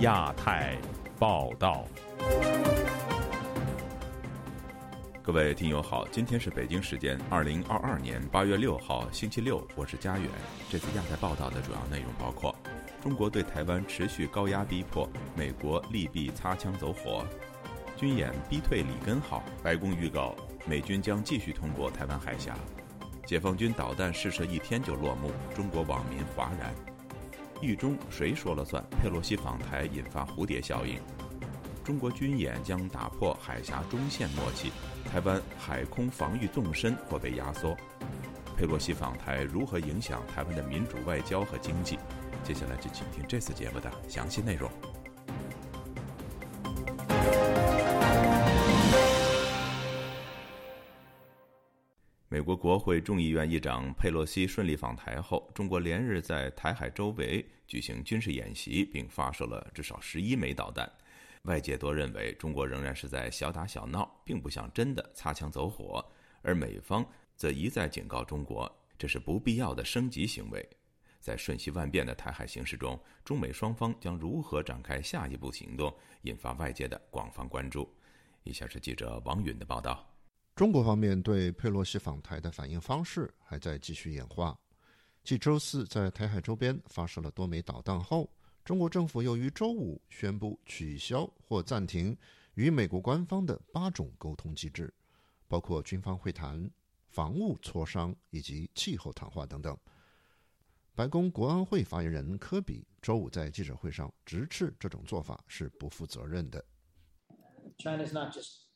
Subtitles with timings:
[0.00, 0.78] 亚太
[1.18, 1.84] 报道。
[5.20, 10.26] 各位听友好，今天是北京时间二零二二年八月六号星期六，我是佳远。
[10.70, 12.56] 这次亚太报道的主要内容包括：
[13.02, 15.06] 中国对台湾持续高压逼迫，
[15.36, 17.22] 美国利弊擦枪走火；
[17.94, 22.54] 军演逼退里根号，白宫预告美军将继续通过台湾海峡；
[23.26, 26.70] 解放军导弹试射一天就落幕，中国网民哗然；
[27.62, 28.84] 狱中谁说了算？
[29.00, 30.98] 佩洛西访台引发蝴蝶效应。
[31.84, 34.70] 中国军演将打破海峡中线默契，
[35.10, 37.76] 台湾海空防御纵深或被压缩。
[38.56, 41.98] 佩洛西访台如何影响台湾的民主外交和经济？
[42.44, 44.70] 接下来就请听这次节目的详细内容。
[52.32, 60.88] 美国国会众议院议长佩洛西顺利访台后，中国连日在台海周围举行军事演习，并发射了至少十一枚导弹。
[61.42, 66.08] 外界多认为中国仍然是在小打小闹，并不想真的擦枪走火，
[66.40, 70.64] 而美方则一再警告中国，这是不必要的升级行为。
[71.18, 75.92] 在瞬息万变的台海形势中，中美双方将如何展开下一步行动，
[76.22, 77.92] 引发外界的广泛关注。
[78.44, 80.08] 以下是记者王允的报道：
[80.60, 84.54] 中国方面对佩洛西访台的反应方式还在继续演化。
[85.24, 88.30] 继周四在台海周边发射了多枚导弹后。
[88.62, 92.14] 中国政府又于周五宣布取消或暂停
[92.56, 94.92] 与美国官方的八种沟通机制，
[95.48, 96.70] 包括军方会谈、
[97.08, 99.74] 防务磋商以及气候谈话等等。
[100.94, 106.62] 白宫国安会发言人科比周五在记者会上直斥这种做法是不负责任的。
[107.78, 108.69] China is not just.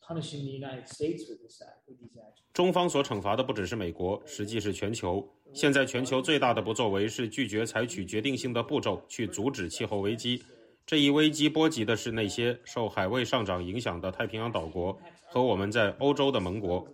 [2.52, 5.26] 中方所惩罚的不只是美国，实际是全球。
[5.52, 10.42] 现在全球最大的不作为是拒绝采取决定性的步骤去阻止气候危机。
[10.86, 16.86] 这一危机波及的是那些受海位上涨影响的太平洋岛国和我们在欧洲的盟国。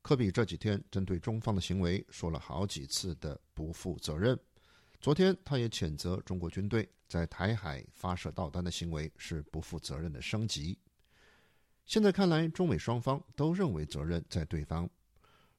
[0.00, 4.38] 科比这几天针对中方的行为说了好几次的不负责任。
[5.00, 10.76] 昨天，他也谴责中国军队在台海发射导弹的行为是不负责任的升级。
[11.84, 14.88] 现在看来，中美双方都认为责任在对方。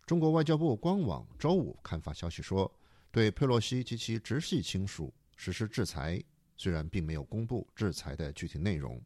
[0.05, 2.69] 中国外交部官网周五刊发消息说，
[3.11, 6.21] 对佩洛西及其直系亲属实施制裁，
[6.57, 9.01] 虽然并没有公布制裁的具体内容。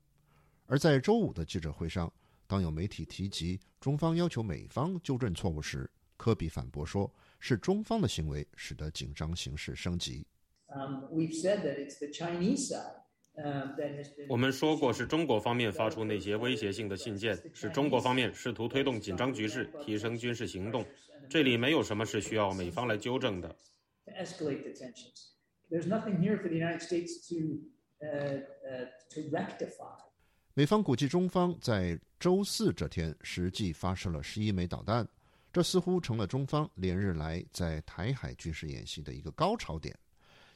[0.65, 2.11] 而在周五的记者会上，
[2.47, 5.87] 当有媒体提及中方要求美方纠正错误时，
[6.17, 7.13] 科比反驳说。
[7.41, 10.25] 是中方的行为使得紧张形势升级。
[14.29, 20.85] 我们说过，是中国方面发出那些威胁性的信件，是中国方面试图推动紧张局势，提升军事行动。
[21.29, 23.55] 这里没有什么是需要美方来纠正的。
[30.53, 35.07] 美方估计，中方在周四这天实际发射了十一枚导弹。
[35.53, 39.97] 这似乎成了中方连日来在台海军事演习的一个高潮点，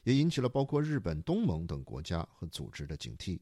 [0.04, 3.38] 也引起了包括日本、东盟等国家和组织的警惕。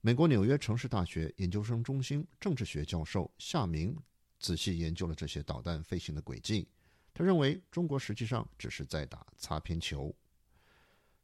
[0.00, 3.96] 美国纽约城市大学研究生中心政治学教授夏明
[4.38, 6.68] 仔细研究了这些导弹飞行的轨迹，
[7.14, 10.14] 他认为中国实际上只是在打擦边球。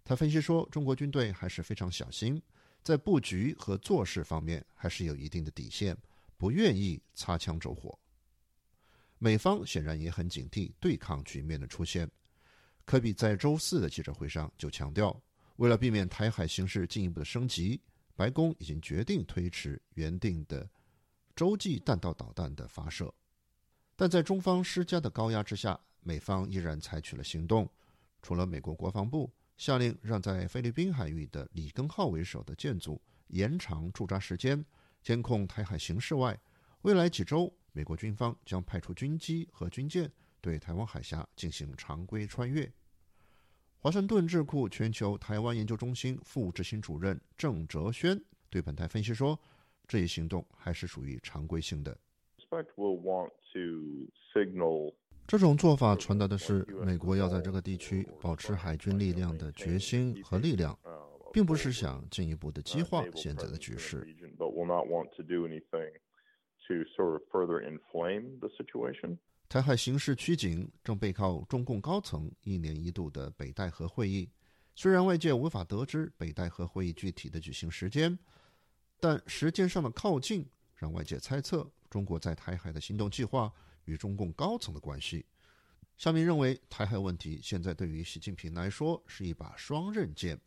[0.02, 2.42] 他分析说，中国军队还是非常小心，
[2.82, 5.96] 在布局和做事方面还是有一定的底线，
[6.36, 7.98] 不愿意擦枪走火。
[9.18, 12.10] 美方显然也很警惕对抗局面的出现。
[12.84, 15.18] 科比在周四的记者会上就强调，
[15.56, 17.80] 为了避免台海形势进一步的升级，
[18.14, 20.68] 白宫已经决定推迟原定的
[21.34, 23.12] 洲际弹道导弹的发射。
[23.96, 27.68] 但在中方施加的高压之下，美方依然采取了行动。
[28.20, 34.62] 除了美国国防部下令让在菲律宾海域的里根号为首的舰组延长驻扎时间，
[35.02, 36.38] 监控台海形势外，
[36.82, 37.50] 未来几周。
[37.76, 40.08] 美国军方将派出军机和军舰
[40.40, 42.72] 对台湾海峡进行常规穿越。
[43.80, 48.18] 华盛顿智库全球台湾研究中心副执行主任郑哲轩
[48.48, 49.38] 对本台分析说
[49.88, 51.98] ：“这一行动还是属于常规性的。
[55.26, 60.78] 这种做法传达的是美国要在这个地区保持海军力量的决心和力量，
[61.32, 64.06] 并不是想进一步的激化现在的局势。”
[66.66, 69.18] To sort of further inflame the situation.
[69.48, 74.28] 台海形势趋紧，正背靠中共高层一年一度的北戴河会议。
[74.74, 78.18] 虽然外界无法得知北戴河会议具体的举行时间，
[78.98, 80.44] 但时间上的靠近
[80.74, 83.52] 让外界猜测中国在台海的行动计划
[83.84, 85.24] 与中共高层的关系。
[85.96, 90.40] 夏明认为，台海问题现在对于习近平来说是一把双刃剑，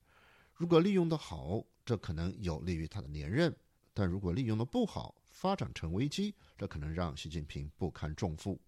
[0.54, 3.50] 如果利用的好，这可能有利于他的连任；
[3.94, 8.60] 但如果利用的不好，发展成危机，这可能让习近平不堪重负。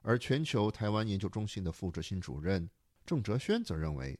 [0.00, 2.66] 而全球台湾研究中心的副执行主任
[3.04, 4.18] 郑哲轩则认为，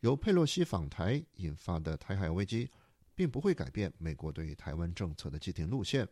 [0.00, 2.70] 由佩洛西访台引发的台海危机，
[3.14, 6.06] 并不会改变美国对于台湾政策的既定路线。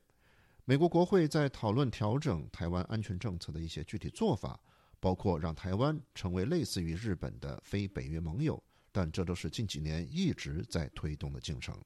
[0.64, 4.58] 美国国会在讨论调整台湾安全政策的一些具体做法。
[4.98, 8.62] 包括让台湾成为类似于日本的非北约盟友，
[8.92, 11.76] 但这都是近几年一直在推动的进程。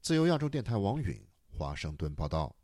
[0.00, 1.20] 自由亚洲电台王允
[1.50, 2.54] 华盛顿报道：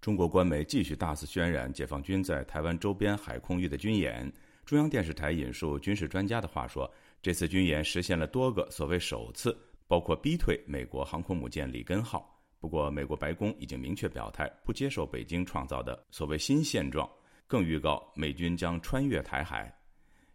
[0.00, 4.30] 中国官媒继续大肆渲染解放军在台湾周边海空域的军演。
[4.66, 6.90] 中央电视台引述军事专家的话说，
[7.22, 9.56] 这次军演实现了多个所谓首次，
[9.86, 12.30] 包括逼退美国航空母舰“里根号”。
[12.60, 17.08] 不过，美国白宫已经明确表态，不接受北京创造的所谓新现状。
[17.46, 19.70] 更预告美军将穿越台海。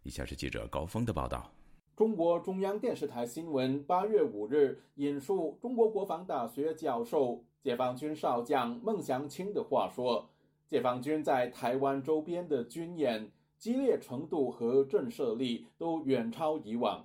[0.04, 1.52] 以下是记者高峰的报道。
[2.00, 10.30] 中国中央电视台新闻八月五日引述中国国防大学教授、解放军少将孟祥青的话说
[10.66, 17.04] ：“解放军在台湾周边的军演激烈程度和震慑力都远超以往。”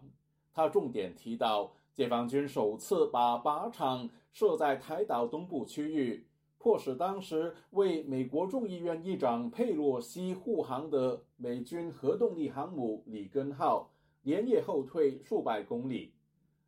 [0.56, 6.26] 他重点提到，解放军首次把靶场设在台岛东部区域。
[6.58, 13.92] 迫使当时为美国众议院议长佩洛西护航的美军核动力航母“里根号”
[14.26, 16.12] 连夜后退数百公里。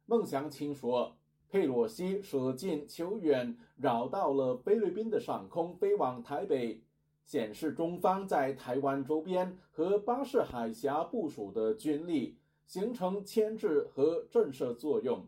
[0.06, 1.18] 孟祥青说
[1.50, 6.84] ：“佩洛西舍近求远，绕到了菲律宾的上空，飞往台北，
[7.26, 12.38] 显示中方在台湾周边和巴士海峡部署的军力，
[12.68, 15.28] 形成牵制和震慑作用。”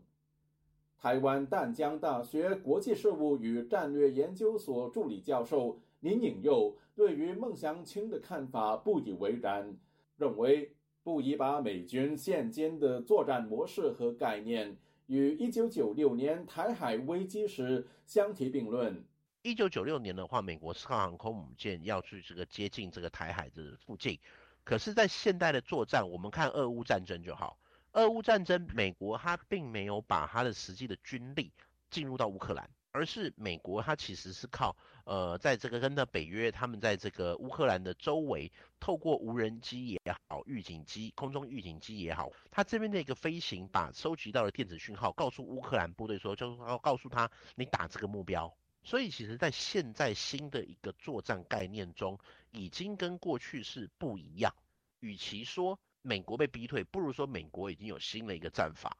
[1.01, 9.75] 台湾淡江大学国际事务与战略研究所助理教授林颖佑对于孟祥青的看法不以为然，
[10.17, 19.03] 认为不宜把美军现今的作战模式和概念与1996年台海危机时相提并论。
[19.43, 24.19] 1996年的话，美国四号航空母舰要去这个接近这个台海的附近，
[24.65, 27.57] 可是，在现代的作战，我们看俄乌战争就好。
[27.93, 31.51] 俄乌战争，美国它并没有把它的实际的军力
[31.89, 34.75] 进入到乌克兰，而是美国它其实是靠
[35.05, 48.53] 呃，在这个跟的北约，他们在这个乌克兰的周围，透过无人机也好，预警机、空中预警机也好，它这边的一个飞行，把收集到的电子讯号告诉乌克兰部队说，就是要告诉他你打这个目标。
[48.81, 52.17] 所以其实，在现在新的一个作战概念中，
[52.51, 54.55] 已经跟过去是不一样。
[55.01, 58.97] 与其说，美国被逼退，不如说美国已经有新的一个战法。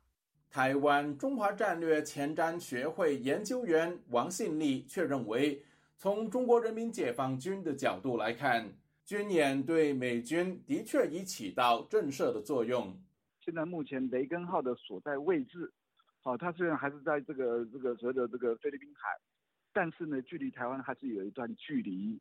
[0.50, 5.62] 台湾中华战略前瞻学会研究员王信立却认为，
[5.96, 8.68] 从中国人民解放军的角度来看，
[9.06, 13.00] 军演对美军的确已起到震慑的作用。
[13.40, 15.72] 现在目前雷根号的所在位置，
[16.22, 19.08] 好，它虽然还是在这个这个所谓的这个菲律宾海，
[19.72, 22.20] 但是呢，距离台湾还是有一段距离。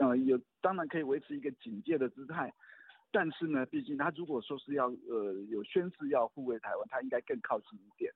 [0.00, 2.52] 呃，有当然可以维持一个警戒的姿态。
[3.10, 8.12] 但是呢，毕竟他如果说是要呃有宣誓要护卫台湾，他应该更靠近一点。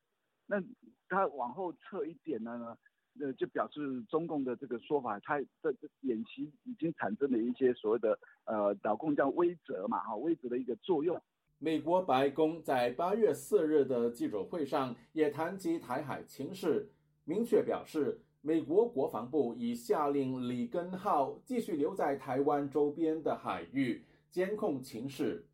[0.46, 0.62] 那
[1.08, 2.76] 他往后撤一点呢，
[3.18, 11.18] 呃就表示中共的这个说法，他的演习已经产生了一些所谓的呃导共叫威则嘛，哈威则的一个作用。
[11.58, 16.90] 美国白宫在八月四日的记者会上也谈及台海情势，
[17.25, 24.02] 明确表示，美国国防部已下令里根号继续留在台湾周边的海域。
[24.32, 25.44] 监控情势，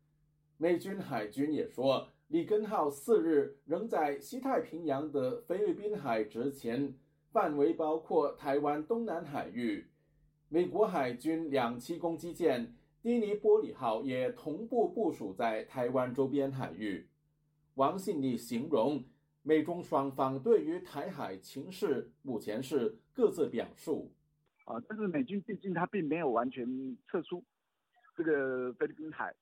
[0.57, 6.97] 美军海军也说，里根号四日仍在西太平洋的菲律宾海执勤，
[7.29, 9.89] 范围包括台湾东南海域。
[10.47, 17.05] 美国海军两栖攻击舰迪尼波里号也同步部署在台湾周边海域。
[17.75, 19.03] 王信立形容，
[19.41, 24.09] 美中双方对于台海情势目前是各自表述。
[24.63, 26.65] 啊，但是美军毕竟他并没有完全
[27.09, 27.43] 撤出。
[28.19, 29.33] 这个菲律宾海，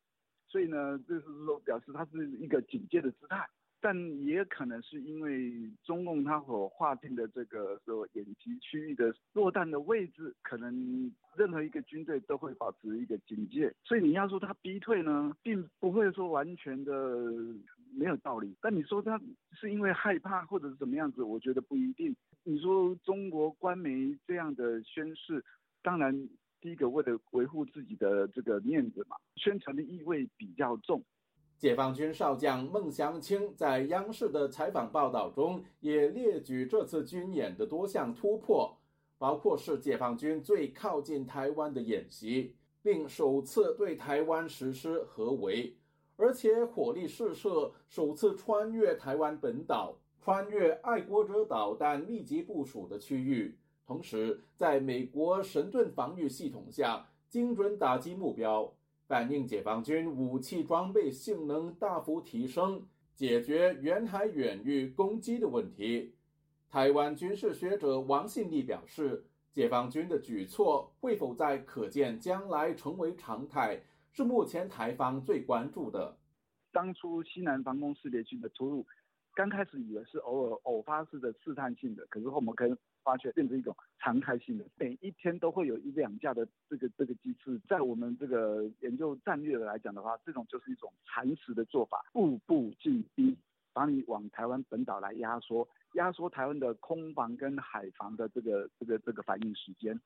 [0.48, 3.44] 所以呢，就是说表示它是一个警戒的姿态，
[3.82, 5.52] 但也可能是因为
[5.84, 16.94] 中共它所划定的这个说演习区域的落弹的位置，可能任何一个军队都会保持一个警戒，所以你要说它逼退呢，并不会说完全的
[17.96, 18.56] 没有道理。
[18.62, 19.20] 但你说它
[19.54, 22.16] 是因为害怕或者是怎么样子，我觉得不一定。
[22.44, 25.44] 你说中国官媒这样的宣誓，
[25.82, 26.30] 当然。
[26.60, 31.04] 第一个，为了维护自己的这个面子嘛，宣传的意味比较重。
[31.58, 38.78] 解放军少将孟祥青在央视的采访报道中也列举这次军演的多项突破，
[39.18, 45.76] 包括是解放军最靠近台湾的演习，并首次对台湾实施合围，
[46.16, 58.74] 而且火力试射首次穿越台湾本岛，穿越爱国者导弹密集部署的区域，同时在美国神盾防御系统下精准打击目标，
[59.08, 66.14] 反映解放军武器装备性能大幅提升，解决远海远域攻击的问题。
[66.70, 76.18] 台湾军事学者王信立表示，解放军的举措会否在可见将来成为常态，是目前台方最关注的。
[76.74, 78.86] 当初西南防空识别区的突入，
[79.38, 93.38] 刚开始以为是偶尔偶发式的试探性的，可是后面可以发现变成一种常态性的，每一天都会有一两架的这个这个机次，在我们这个研究战略来讲的话，这种就是一种蚕食的做法，步步进逼，
[93.74, 95.68] 把你往台湾本岛来压缩。
[95.94, 100.00] 压缩台湾的空防跟海防的这个这个这个反应时间。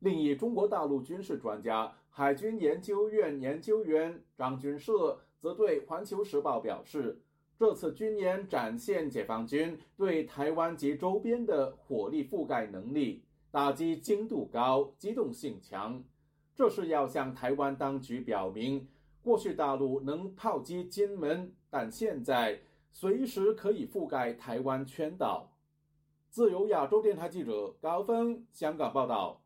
[0.00, 7.18] 另一中国大陆军事专家、海军研究院研究员张军社则对《环球时报》表示，
[7.58, 16.02] 这次军演展现解放军对台湾及周边的火力覆盖能力，打击精度高、机动性强。
[16.54, 18.86] 这是要向台湾当局表明，
[19.22, 22.60] 过去大陆能炮击金门，但现在。
[22.98, 25.52] 随时可以覆盖台湾全岛。
[26.30, 29.42] 自由亚洲电台记者高峰香港报道。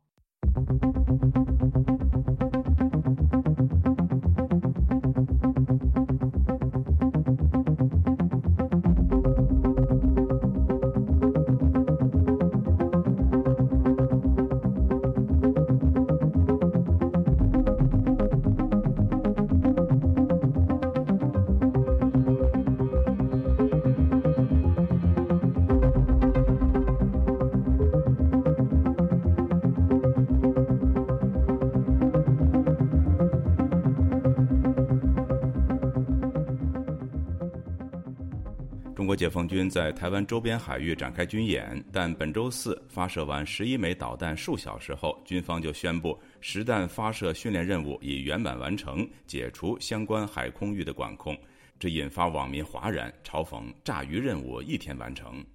[39.11, 51.37] 中国解放军在台湾周边海域展开军演，但本周四发射完十一枚导弹数小时后，军方就宣布实弹发射训练任务已圆满完成，解除相关海空域的管控。
[51.77, 55.45] 这引发网民哗然，嘲讽“炸鱼任务一天完成”。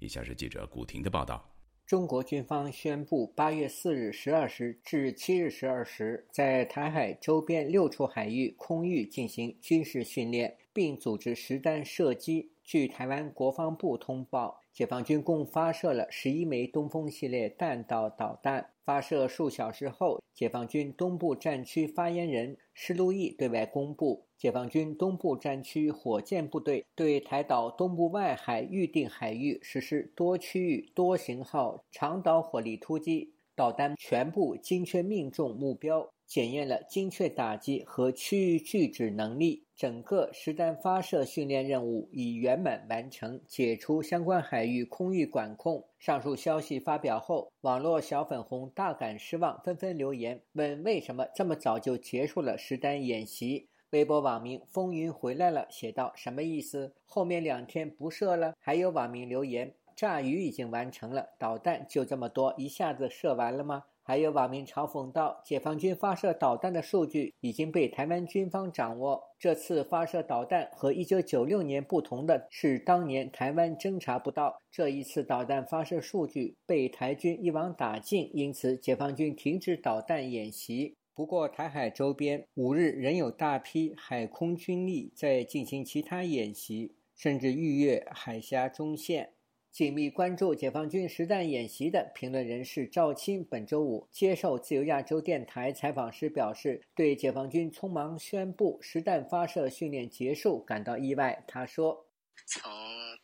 [0.00, 1.42] 以下是记者古婷的报道：
[1.86, 12.50] 中国军方宣布，八月四日十二时至七日十二时，在台海周边六处海域空域进行军事训练，并组织实弹射击。
[12.68, 18.74] 据台湾国防部通报，解放军共发射了十一枚东风系列弹道导弹。
[18.84, 36.06] 发射数小时后，解放军东部战区发言人施路易对外公布，解放军东部战区火箭部队对台岛东部外海预定海域实施多区域、多型号长导火力突击，导弹全部精确命中目标。
[36.26, 45.84] 检验了精确打击和区域拒止能力，整个实弹发射训练任务已圆满完成，解除相关海域空域管控。
[46.00, 53.68] 上述消息发表后，网络小粉红大感失望，纷纷留言问为什么这么早就结束了实弹演习。
[53.90, 56.92] 微博网民风云回来了写道：“什么意思？
[57.06, 69.22] 后面两天不射了？”还有网民留言：“炸鱼已经完成了，导弹就这么多，一下子射完了吗？”还有网民嘲讽道：“解放军发射导弹的数据已经被台湾军方掌握。
[69.38, 80.96] 这次发射导弹和1996年不同的是，当年台湾侦察不到，这一次导弹发射数据被台军一网打尽，因此解放军停止导弹演习。
[81.14, 89.32] 不过，台海周边五日仍有大批海空军力在进行其他演习，甚至逾越海峡中线。”
[89.70, 101.44] 紧密关注解放军实弹演习的评论人士赵青本周五接受自由亚洲电台采访时表示，对解放军匆忙宣布实弹发射训练结束感到意外。
[101.46, 102.10] 他说
[102.48, 102.72] ：“从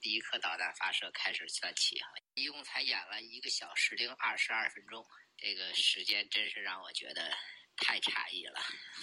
[0.00, 5.04] 第一颗导弹发射开始算起，哈一共才演了一个小时零二十二分钟，
[5.36, 7.22] 这个时间真是让我觉得
[7.78, 8.60] 太诧异了。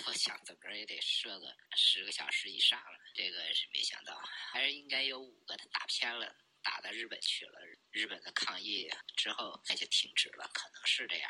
[0.08, 4.18] 我想怎么着也得射个十个小时以上了，这个是没想到，
[4.54, 7.51] 还是应该有五个他打偏了。”打到日本去了，
[7.91, 11.30] 日本的抗议之后，那就停止了，可能是这样。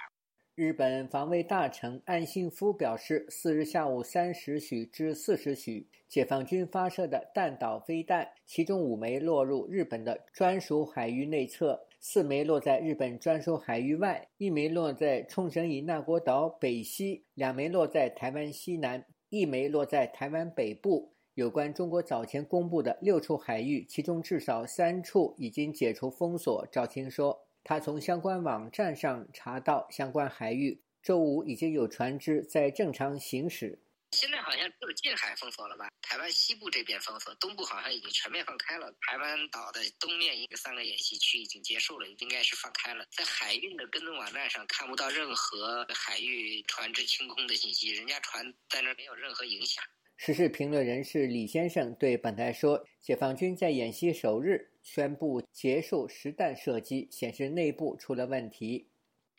[0.53, 21.15] 日本防卫大臣岸信夫表示，四日下午三时许至四时许，解放军发射的弹道飞弹，其中五枚落入日本的专属海域内侧，四枚落在日本专属海域外，一枚落在冲绳以那国岛北西，两枚落在台湾西南，一枚落在台湾北部。
[21.41, 26.67] 有关中国早前公布的六处海域，其中至少三处已经解除封锁。
[26.71, 33.79] 赵青说，他从相关网站上查到，相关海域周五已经有船只在正常行驶。
[34.11, 35.89] 现在好像只有近海封锁了吧？
[36.03, 38.93] 台湾西部这边封锁，东部好像已经全面放开了。
[39.01, 43.03] 台湾岛的东面一个三个演习区已经结束了，应该是放开了。
[43.09, 49.83] 在海运的跟踪网站上看不到任何海域船只清空的信息，人家船在那没有任何影响。
[50.23, 58.91] 时事评论人士李先生对本台说：“解放军在演习首日宣布结束实弹射击，显示内部出了问题。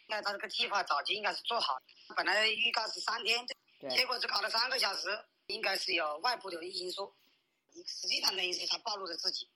[0.08, 1.76] 那他这个计划早就应该是做好，
[2.16, 3.46] 本来预告是三天。”
[3.94, 5.06] 结果只搞了三个小时，
[5.46, 7.14] 应该是有外部的因素。
[7.86, 9.48] 实际上等于是他暴露了自己，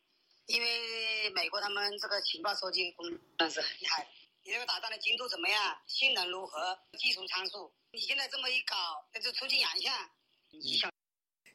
[0.46, 3.04] 因为美国他们这个情报收集工
[3.36, 4.06] 那是很厉害。
[4.44, 5.76] 你这个导弹的精度怎么样？
[5.88, 6.78] 性能如何？
[6.96, 7.74] 技术参数？
[7.90, 8.76] 你现在这么一搞，
[9.12, 9.92] 那就出尽洋相。
[10.52, 10.88] 你想？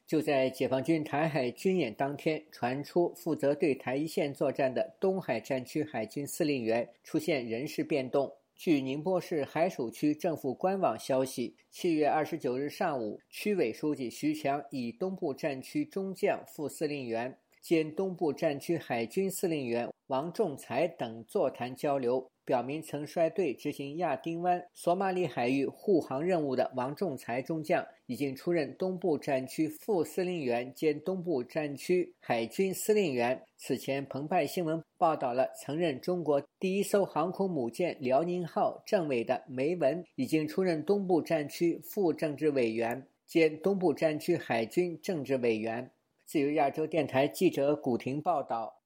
[0.06, 8.30] 就在解放军台海军演当天，传出负责对台一线作战的东海战区海军司令员出现人事变动。
[8.54, 22.30] 据宁波市海曙区政府官网消息，七月二十九日上午，区委书记徐强以东部战区中将副司令员兼东部战区海军司令员王仲才等座谈交流。
[22.44, 33.40] 表明曾率队执行亚丁湾、索马里海域护航任务的王仲才中将，已经出任东部战区副司令员兼东部战区海军司令员。
[33.56, 45.90] 此前，澎湃新闻报道了曾任中国第一艘航空母舰“辽宁号”政委的梅文，已经出任东部战区副政治委员兼东部战区海军政治委员。
[46.26, 48.81] 自由亚洲电台记者古婷报道。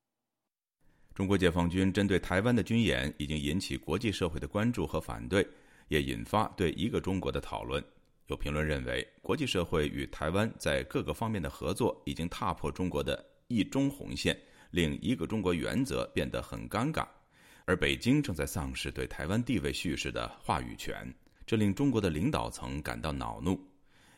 [1.17, 5.49] 中国解放军针对台湾的军演已经引起国际社会的关注和反对，
[5.89, 7.83] 也引发对一个中国的讨论。
[8.27, 14.39] 有评论认为，国际社会与台湾在各个方面的合作已经踏破中国的一中红线，
[14.73, 17.09] 令一个中国原则变得很尴尬。
[17.65, 21.11] 而北京正在丧失对台湾地位叙事的话语权，
[21.47, 23.59] 这令中国的领导层感到恼怒。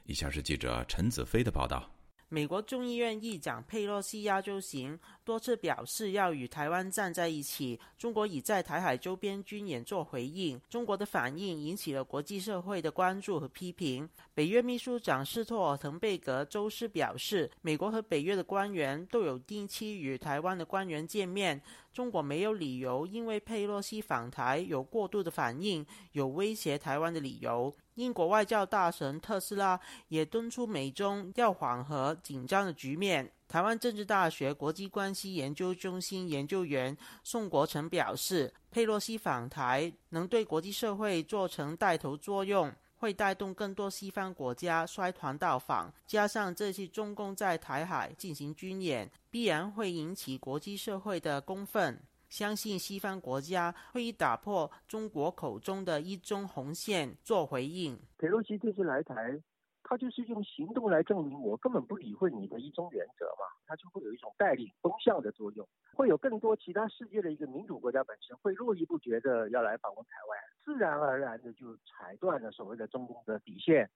[0.02, 1.88] 以下是记者陈子飞的报道。
[2.30, 4.98] 美国众议院议长佩洛西亚洲行。
[5.24, 7.79] 多次表示要与台湾站在一起。
[7.98, 10.61] 中国已在台海周边军演做回应。
[10.68, 14.09] 中国的反应引起了国际社会的关注和批评。
[14.35, 21.61] 北约秘书长斯托尔滕贝格周四表示，美国和北约的官员都有定期与台湾的官员见面。
[21.92, 27.74] 中国没有理由因为佩洛西访台有过度的反应，有威胁台湾的理由。
[27.98, 33.28] 英国外交大臣特斯拉也敦促美中要缓和紧张的局面。
[33.48, 45.92] 台湾政治大学国际关系研究中心研究员宋国成表示，佩洛西访台能对国际社会做成带头作用，会带动更多西方国家率团到访。
[46.06, 52.00] 加上这次中共在台海进行军演，必然会引起国际社会的公愤。
[52.29, 57.99] 相信西方国家会以打破中国口中的一中红线做回应。
[58.19, 59.41] 佩洛西这次来台。
[59.85, 73.88] 他就是用行动来证明我根本不理会你的一中原则嘛，他就会有一种带领风向的作用，会有更多其他世界的一个民主国家本身会络绎不绝的要来访问台湾，自然而然的就踩断了所谓的中共的底线，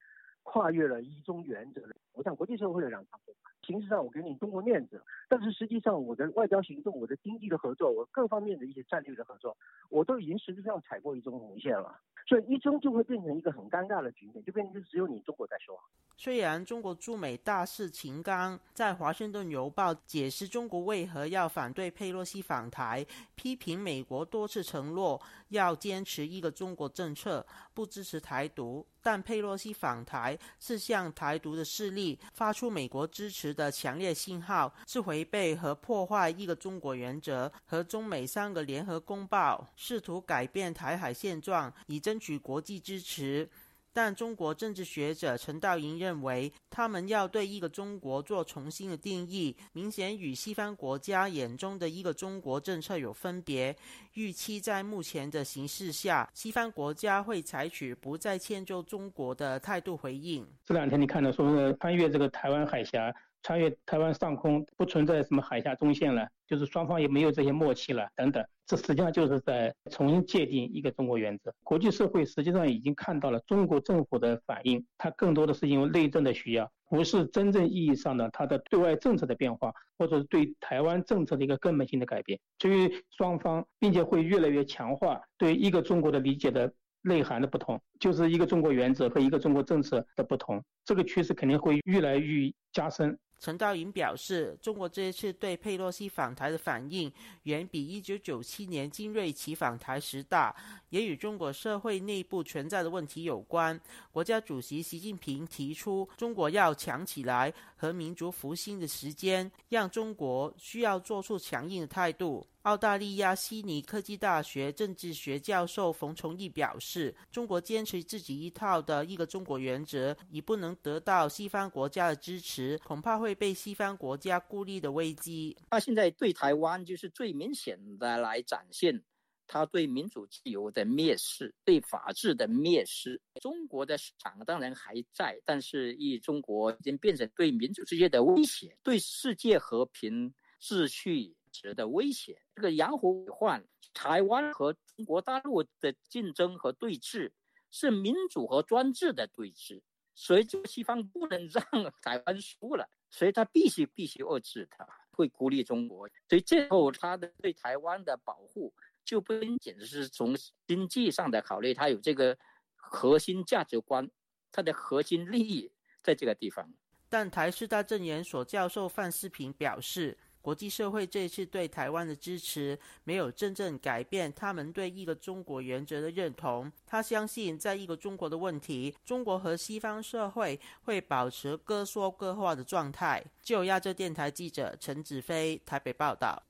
[0.44, 1.82] 跨越了一中原则。
[2.14, 3.34] 我想国际社会的让他步，
[3.66, 9.56] 形式上我给你中国面子，但是实际上我的外交行动、我的经济的合作、我各方面的一些战略的合作，
[9.88, 11.98] 我都已经实质上踩过一中红线了。
[12.24, 15.76] 所以一中就会变成一个很尴尬的局面，就变成就只有你中国在说。
[16.16, 27.44] 虽然中国驻美大使秦刚在《华盛顿邮报》解释中国为何要反对佩洛西访台，批评美国多次承诺要坚持一个中国政策，
[27.74, 43.48] 不支持台独，但佩洛西访台是向台独的势力发出美国支持的强烈信号，是违背和破坏一个中国原则和中美三个联合公报，试图改变台海现状以争取国际支持。
[43.94, 53.76] 但中国政治学者陈道银认为，他们要对一个中国做重新的定义，明显与西方国家眼中的一个中国政策有分别。
[54.14, 60.48] 预期在目前的形势下，西方国家会采取不再迁就中国的态度回应。
[60.64, 63.14] 这两天你看到说穿越这个台湾海峡。
[63.42, 71.52] 穿越台湾上空不存在什么海峡中线了，就是双方也没有这些默契了等等，这实际上就是在重新界定一个中国原则。
[71.64, 82.38] 国际社会实际上已经看到了中国政府的反应，它更多的是因为内政的需要，不是真正意义上的它的对外政策的变化，或者是对台湾政策的一个根本性的改变。
[82.58, 93.18] 至于双方，并且会越来越强化对一个中国的理解的内涵的不同，就是一个中国原则和一个中国政策的不同，这个趋势肯定会越来越加深。
[93.42, 100.54] 陈道云表示，中国这一次对佩洛西访台的反应，远比一九九七年金瑞奇访台时大，
[100.90, 103.80] 也与中国社会内部存在的问题有关。
[104.12, 112.46] 国家主席习近平提出，中国要强起来和民族复兴的时间，让中国需要做出强硬的态度。
[112.62, 125.56] 澳大利亚悉尼科技大学政治学教授冯崇义表示，中国坚持自己一套的一个中国原则，已不能得到西方国家的支持，恐怕会被西方国家孤立的危机。
[125.70, 129.02] 他现在对台湾就是最明显的来展现
[129.48, 133.20] 他对民主自由的蔑视，对法治的蔑视。
[133.40, 141.34] 中国的市场当然还在，但是以中国已经变成对民主世界的威胁，对世界和平秩序。
[141.52, 143.62] 值的威胁，这个养虎患，
[143.92, 147.30] 台湾和中国大陆的竞争和对峙
[147.70, 149.82] 是民主和专制的对峙，
[150.14, 151.64] 所以这个西方不能让
[152.02, 160.34] 台湾输了，所以他必须必须遏制他，会孤立中国，所以最后他的对台湾的保护就不仅仅是从
[160.66, 162.36] 经济上的考虑，他有这个
[162.74, 164.10] 核心价值观，
[164.50, 165.70] 他的核心利益
[166.02, 166.72] 在这个地方。
[167.08, 170.18] 但台师大政研所教授范思平表示。
[170.42, 176.70] 国际社会这次对台湾的支持，没有真正改变他们对一个中国原则的认同。
[176.84, 183.24] 他相信，在一个中国的问题，中国和西方社会会保持各说各话的状态。
[183.40, 186.42] 就亚洲电台记者陈子飞台北报道。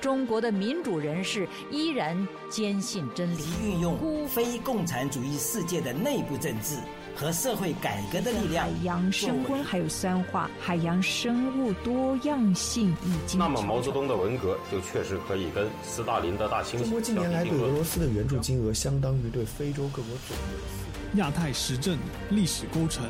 [0.00, 6.76] 中国的民主人士依然坚信真理，运用非共产主义世界的内部政治。
[7.16, 13.38] 和社会改革的力量，海洋升温还有酸化，海洋生物多样性已经。
[13.38, 16.84] 那么毛泽东的文革就确实可以跟斯大林的大清洗。
[16.84, 21.18] 中国近年来对俄罗斯的援助金额，相当于对非洲各国总和。
[21.18, 21.98] 亚太时政
[22.30, 23.04] 历史构成，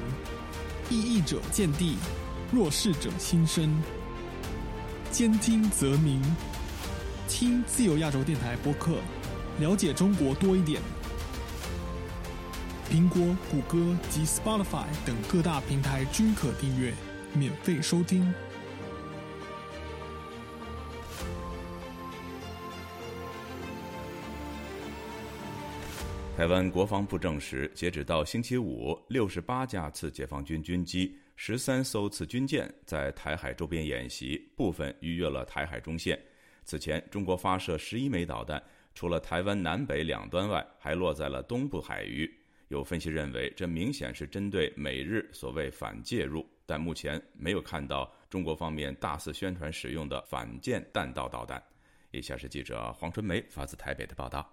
[0.88, 1.96] 异议者见地，
[2.50, 3.80] 弱势者心声。
[5.12, 6.20] 兼听则明，
[7.30, 8.98] 听自由亚洲电台播客，
[9.60, 10.82] 了解中国多一点。
[12.90, 16.92] 苹果、谷歌及 Spotify 等各大平台均可订阅，
[17.32, 18.34] 免费收听。
[26.36, 36.18] 台湾国防部证实，截止到星期五，六十八架次解放军军机、十三艘次军舰在台海周边演习，部分逾越了台海中线。
[36.70, 38.62] 此前，中国发射十一枚导弹，
[38.94, 42.32] 除了台湾南北两端外，还落在了东部海域。
[42.68, 51.60] 有分析认为，这明显是针对美日所谓反介入，但目前没有看到中国方面大肆宣传使用的反舰弹道导弹。
[52.12, 54.48] 以下是记者黄春梅发自台北的报道：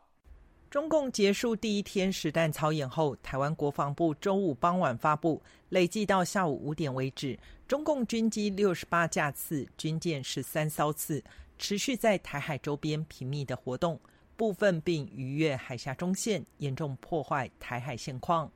[0.71, 11.23] 中共结束第一天实弹操演后，台湾国防部周五傍晚发布，累计到下午五点为止，中共军机六十八架次，军舰十三艘次，
[11.57, 13.99] 持续在台海周边频密的活动。
[14.35, 18.51] 部分并逾越海峡中线，严重破坏台海现况。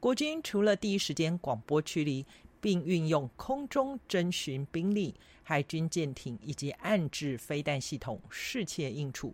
[0.00, 2.26] 国军除了第一时间广播驱离，
[2.60, 9.32] 并运用空中侦巡兵力、海军舰艇以及暗制飞弹系统，视切应处。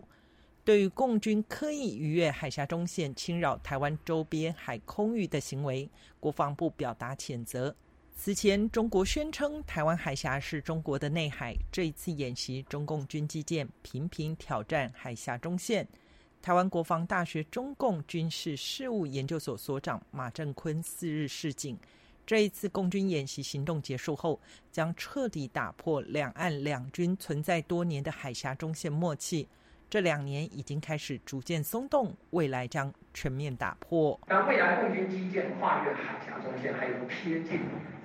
[0.62, 5.88] 对于共军刻意逾越海峡中线，侵扰台湾周边海空域的行为，
[6.21, 7.75] 国防部表达谴责。
[8.20, 11.54] 此前，中国宣称台湾海峡是中国的内海。
[11.70, 15.87] 这一次演习，中共军机舰频频挑战海峡中线。
[16.42, 21.78] 台湾国防大学中共军事事务研究所所长马正坤四日示警：
[22.26, 24.38] 这一次共军演习行动结束后，
[24.72, 29.46] 将彻底打破两岸两军存在多年的海峡中线默契。
[29.88, 34.20] 这两年已经开始逐渐松动，未来将全面打破。
[34.26, 37.61] 那未来共军机舰跨越海峡中线，还有贴近。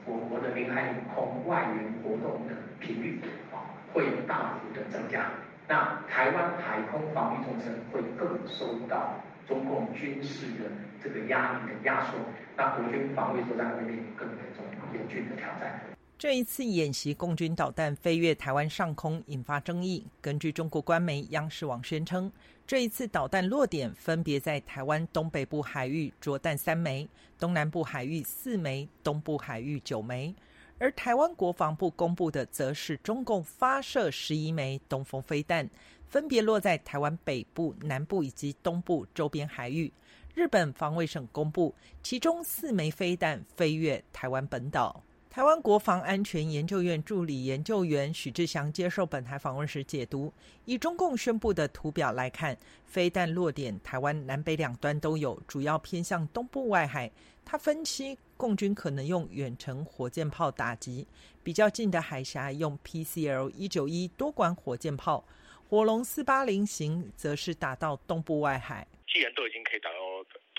[0.06, 3.20] 我国的领海领空外援活动的频率
[3.52, 5.28] 啊，会大幅的增加。
[5.68, 9.16] 那台湾海空防御纵深会更受到
[9.48, 10.70] 中共军事的
[11.02, 12.18] 这个压力的压缩。
[12.58, 15.80] 那国军防卫作战会面临更严重严峻的挑战。
[16.24, 20.06] 这一次演习，共军导弹飞越台湾上空，引发争议。
[20.22, 22.32] 根据中国官媒央视网宣称，
[22.66, 27.06] 这一次导弹落点分别在台湾东北部海域着弹三枚，
[27.38, 30.34] 东南部海域四枚，东部海域九枚。
[30.80, 35.70] 而台湾国防部公布的，则是中共发射十一枚东风飞弹，
[36.08, 39.92] 分别落在台湾北部、南部以及东部周边海域。
[40.34, 45.04] 日本防卫省公布，其中四枚飞弹飞越台湾本岛。
[45.34, 50.32] 台湾国防安全研究院助理研究员许志祥接受本台访问时解读，
[50.66, 57.12] 以中共宣布的图表来看，飞弹落点台湾南北两端都有，主要偏向东部外海。
[57.44, 61.08] 他分析，共军可能用远程火箭炮打击，
[61.42, 65.26] 比较近的海峡用 PCL 一九一多管火箭炮，
[65.68, 68.88] 火龙四八零型则是打到东部外海。
[69.12, 69.96] 既然都已经可以打到。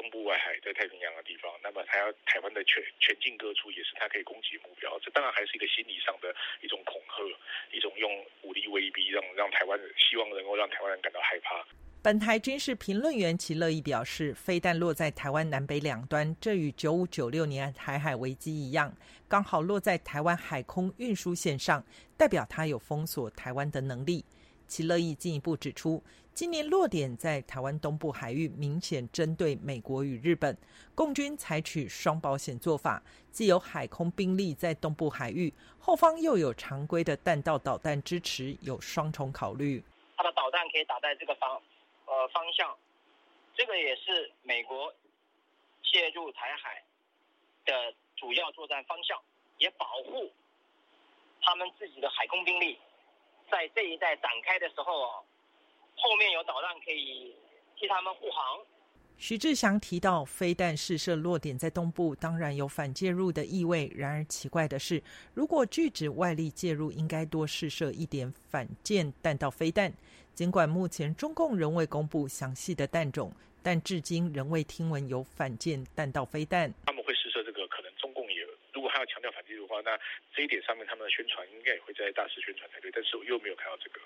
[0.05, 4.99] 东部外海在太平洋的地方，那么他要台湾的全全境各处也是他可以攻击目标。
[5.01, 6.29] 这当然还是一个心理上的
[6.61, 7.25] 一种恐吓，
[7.73, 8.13] 一种用
[8.43, 11.65] 武力威逼，让让台湾希望能够让台湾人感到害怕。
[12.03, 18.95] 本台军事评论员齐乐意表示，飞弹落在台湾南北两端，这与九五九六年台海危机一样，
[19.27, 21.83] 刚好落在台湾海空运输线上，
[22.19, 24.23] 代表它有封锁台湾的能力。
[24.67, 26.03] 齐乐意进一步指出。
[26.33, 30.57] 今年落点在台湾东部海域，明显针对美国与日本。
[30.93, 33.01] 共军采取双保险做法，
[33.31, 39.81] 既有海空兵力在东部海域，后方又有常规的弹道导弹支持，有双重考虑。
[40.17, 41.63] 它的导弹可以打在这个方
[42.07, 42.77] 呃方向，
[43.55, 44.93] 这个也是美国
[45.85, 46.83] 介入台海
[47.65, 49.17] 的主要作战方向，
[49.59, 50.29] 也保护
[51.41, 52.77] 他们自己的海空兵力
[53.51, 55.25] 在这一带展开的时候。
[55.97, 57.33] 后面有导弹可以
[57.79, 58.61] 替他们护航。
[59.17, 63.91] 徐志祥提到，飞弹试射落点在东部，当然有反介入的意味。
[63.95, 65.01] 然而奇怪的是，
[65.35, 69.91] 如果拒止外力介入，应该多试射一点反舰弹道飞弹。
[70.35, 76.75] 尽管目前中共仍未公布详细的弹种，但至今仍未听闻有反舰弹道飞弹。
[76.87, 79.93] 他们会试射这个，可能中共也如果还要强调反介入的话，那
[80.35, 82.91] 这一点上面他们的宣传应该也会在大肆宣传才对。
[82.91, 84.01] 但是我又没有看到这个。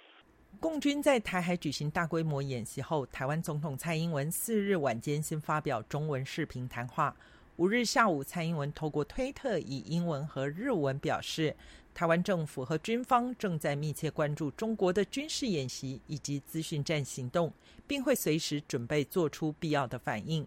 [0.59, 7.17] 共军在台海举行大规模演习后，台湾总统蔡英文四日晚间先发表中文视频谈话。
[7.57, 11.55] 五日下午，蔡英文透过推特以英文和日文表示，
[11.95, 17.53] 台湾政府和军方正在密切关注中国的军事演习以及资讯战行动，
[17.87, 20.47] 并会随时准备做出必要的反应。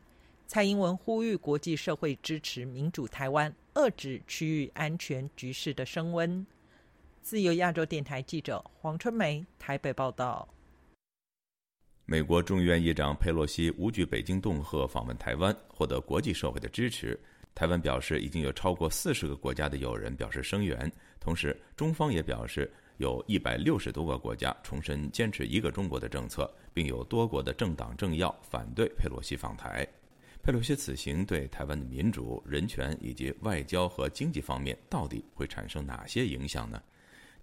[0.53, 6.45] 蔡英文呼吁国际社会支持民主台湾，遏制区域安全局势的升温。
[7.21, 10.45] 自由亚洲电台记者黄春梅台北报道：
[12.03, 17.17] 美国众议院议长佩洛西无惧北京恫吓访问台湾，获得国际社会的支持。
[17.55, 20.91] 台湾表示，已经有超过四十个国家的友人表示声援。
[21.17, 29.87] 同时，中方也表示，有一百六十多个国家重申坚持一个中国的政策，并有多国的政党政要反对佩洛西访台。
[30.43, 36.81] 佩洛西此行对台湾的民主、人权以及外交和经济方面，到底会产生哪些影响呢？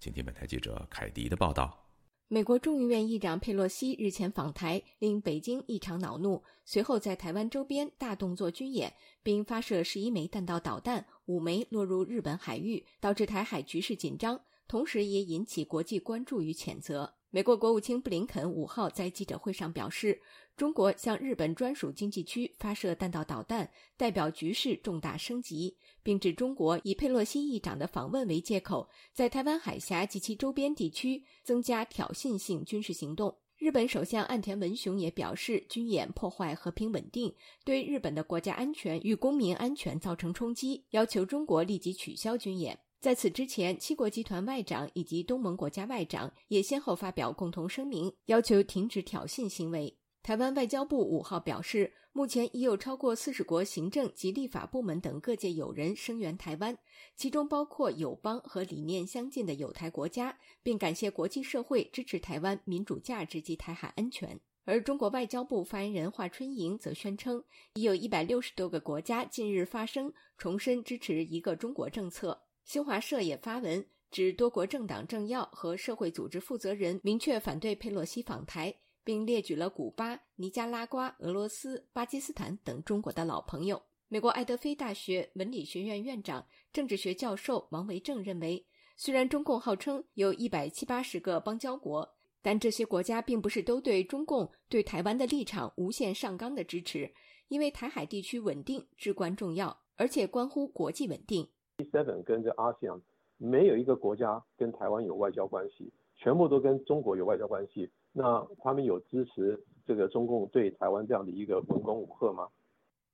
[0.01, 1.85] 请听本台记者凯迪的报道。
[2.27, 17.13] 美国众议院议长佩洛西日前访台，令北京异常恼怒，随后在台湾周边大动作军演，并发射十一枚弹道导弹，五枚落入日本海域，导致台海局势紧张，同时也引起国际关注与谴责。
[17.31, 20.19] 美国国务卿布林肯五号在记者会上表示，
[20.57, 33.37] 中国向日本专属经济区发射弹道导弹，代表局势重大升级，并指中国以佩洛西议长的访问为借口，在台湾海峡及其周边地区增加挑衅性军事行动。
[33.59, 37.31] 日本首相岸田文雄也表示，军演破坏和平稳定，
[37.63, 42.79] 对日本的国家安全与公民安全造成冲击，要求中国立即取消军演。
[43.01, 49.97] 在此之前，七国集团外长以及东盟国家外长也先后发表共同声明，要求停止挑衅行为。
[50.21, 56.77] 台湾外交部五号表示，目前已有超过四十国行政及立法部门等各界友人声援台湾，
[57.15, 64.37] 其中包括友邦和理念相近的友台国家，并感谢国际社会支持台湾民主价值及台海安全。
[64.65, 67.41] 而中国外交部发言人华春莹则宣称，
[67.75, 72.41] 已有一百六十多个国家近日发声，重申支持一个中国政策。
[72.69, 78.71] 新华社也发文指，多国政党政要和社会组织负责人明确反对佩洛西访台，
[79.03, 83.81] 并列举了古巴、尼加拉瓜、俄罗斯、巴基斯坦等中国的老朋友。
[84.07, 88.63] 美国爱德菲大学文理学院院长、政治学教授王维正认为，
[88.95, 92.07] 虽然中共号称有一百七八十个邦交国，
[92.43, 97.11] 但这些国家并不是都对中共对台湾的立场无限上纲的支持，
[97.47, 101.49] 因为台海地区稳定至关重要，而且关乎国际稳定。
[101.85, 103.01] Seven 跟这 ASEAN
[103.37, 107.89] 没有一个国家跟台湾有外交关系，全部都跟中国有外交关系。
[108.11, 112.49] 那他们有支持这个中共对台湾这样的一个文攻武吓吗？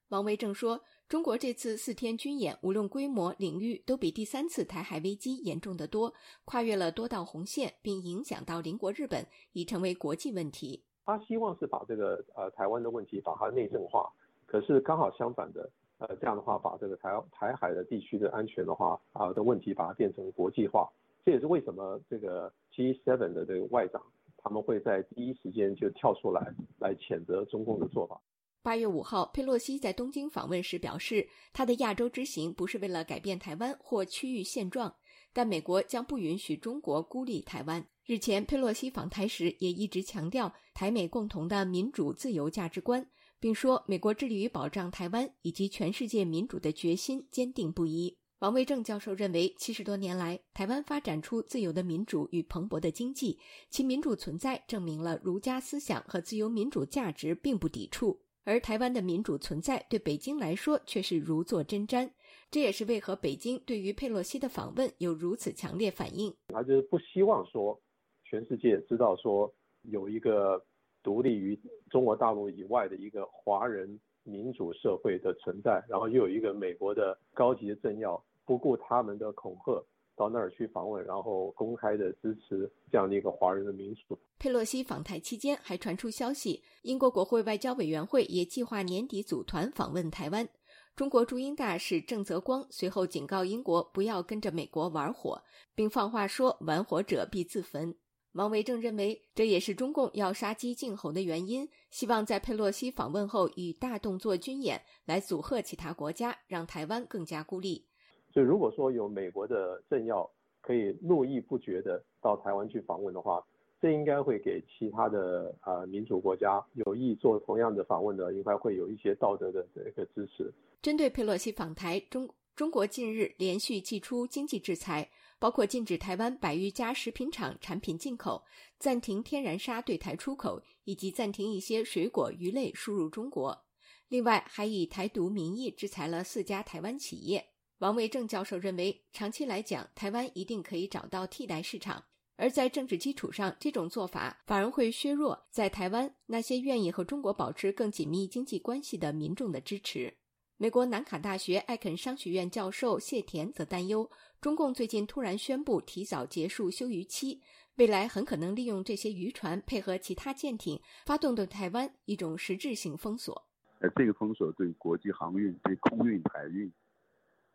[0.09, 6.13] 王维正说，中国这次四天军演，无论规模、领域，都比第三次台海危机严重得多，
[6.45, 10.83] 跨越了多道红线，并影响到邻国日本，已成为国际问题。
[11.05, 14.11] 他希望是把这个呃台湾的问题把它内政化，
[14.45, 15.69] 可是刚好相反的。
[15.97, 20.89] 呃，这样的话把这个台台海的地区的安全的话啊的问题把它变成国际化，
[21.23, 24.01] 这也是为什么这个 G7 的这个外长
[24.37, 28.19] 他们会在第一时间就跳出来来谴责中共的做法。
[28.61, 34.95] 八月五号，佩洛西在东京访问时表示，他的亚洲之行不是为了改变台湾或区域现状，
[35.33, 37.85] 但美国将不允许中国孤立台湾。
[38.05, 43.07] 日前，佩洛西访台时也一直强调台美共同的民主自由价值观，
[43.45, 48.17] 并说美国致力于保障台湾以及全世界民主的决心坚定不移。
[48.39, 53.37] 王维正教授认为，七十多年来，台湾发展出自由的民主与蓬勃的经济，
[53.69, 58.19] 其民主存在证明了儒家思想和自由民主价值并不抵触。
[58.45, 62.09] 而台湾的民主存在对北京来说却是如坐针毡，
[62.49, 66.33] 这也是为何北京对于佩洛西的访问有如此强烈反应。
[66.47, 67.79] 他就是不希望说
[68.23, 69.53] 全世界知道说
[69.83, 70.59] 有一个
[71.05, 71.57] 独立于
[71.91, 79.85] 中国大陆以外的一个华人民主社会的存在，然后又有一个美国的高级政要不顾他们的恐吓。
[80.17, 84.17] 到那儿去访问，然后公开的支持这样的一个华人的民主。
[84.39, 90.47] 佩洛西访台期间，还传出消息，英国国会外交委员会也计划年底组团访问台湾。
[90.95, 95.43] 中国驻英大使郑泽光随后警告英国不要跟着美国玩火，
[95.75, 97.93] 并放话说：“玩火者必自焚。”
[98.35, 107.85] 王维正认为，这也是中共要杀鸡儆猴的原因，希望在佩洛西访问后以大动作军演来阻吓其他国家，让台湾更加孤立。
[108.33, 113.41] 所以，如果说有美国的政要可以络绎不绝的到台湾去访问的话，
[113.81, 120.51] 这应该会给其他的呃民主国家有意做同样的访问的，应该会有一些道德的这个支持。
[120.81, 128.43] 针对佩洛西访台，中中国近日连续祭出经济制裁，包括禁止台湾百余家食品厂产品进口，
[128.79, 133.65] 暂停天然砂对台出口，以及暂停一些水果、鱼类输入中国。
[134.07, 137.45] 另外，还以台独名义制裁了四家台湾企业。
[137.79, 142.01] 王维正教授认为，长期来讲，台湾一定可以找到替代市场；
[142.37, 150.15] 而在政治基础上，这种做法反而会削弱在台湾那些愿意和中国保持更紧密经济关系的民众的支持。
[150.57, 157.41] 美国南卡大学艾肯商学院教授谢田则担忧，中共最近突然宣布提早结束休渔期，
[157.75, 163.45] 未来很可能利用这些渔船配合其他舰艇，发动对台湾一种实质性封锁。
[163.79, 166.71] 呃，这个封锁对国际航运、对空运、海运。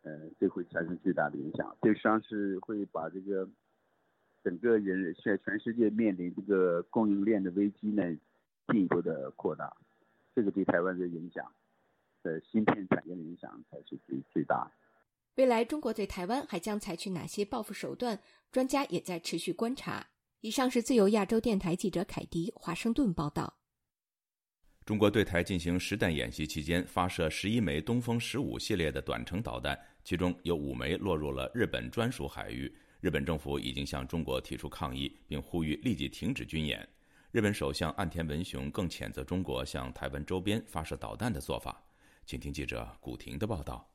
[0.03, 3.49] 呃，这会产生巨大的影响，这实际上是会把这个
[4.43, 8.03] 整个人现在全世界面临这个供应链的危机呢
[8.67, 9.75] 进一步的扩大，
[10.35, 11.51] 这个对台湾的影响，
[12.23, 14.71] 呃，芯片产业的影响才是最最大。
[15.35, 18.19] 未来中国对台湾还将采取哪些报复手段？
[18.51, 20.05] 专家也在持续观察。
[20.41, 23.57] 以上是自由亚洲电台记者凯迪华盛顿报道。
[24.83, 29.79] 中国对台进行实弹演习期间，发射十一枚东风十五系列的短程导弹。
[30.03, 36.87] 其中有五枚落入了日本专属海域，日本政府已经向中国提出抗议，并呼吁立即停止军演。
[37.31, 41.81] 日本首相岸田文雄更谴责中国向台湾周边发射导弹的做法。
[42.31, 43.85] 请听记者古婷的报道。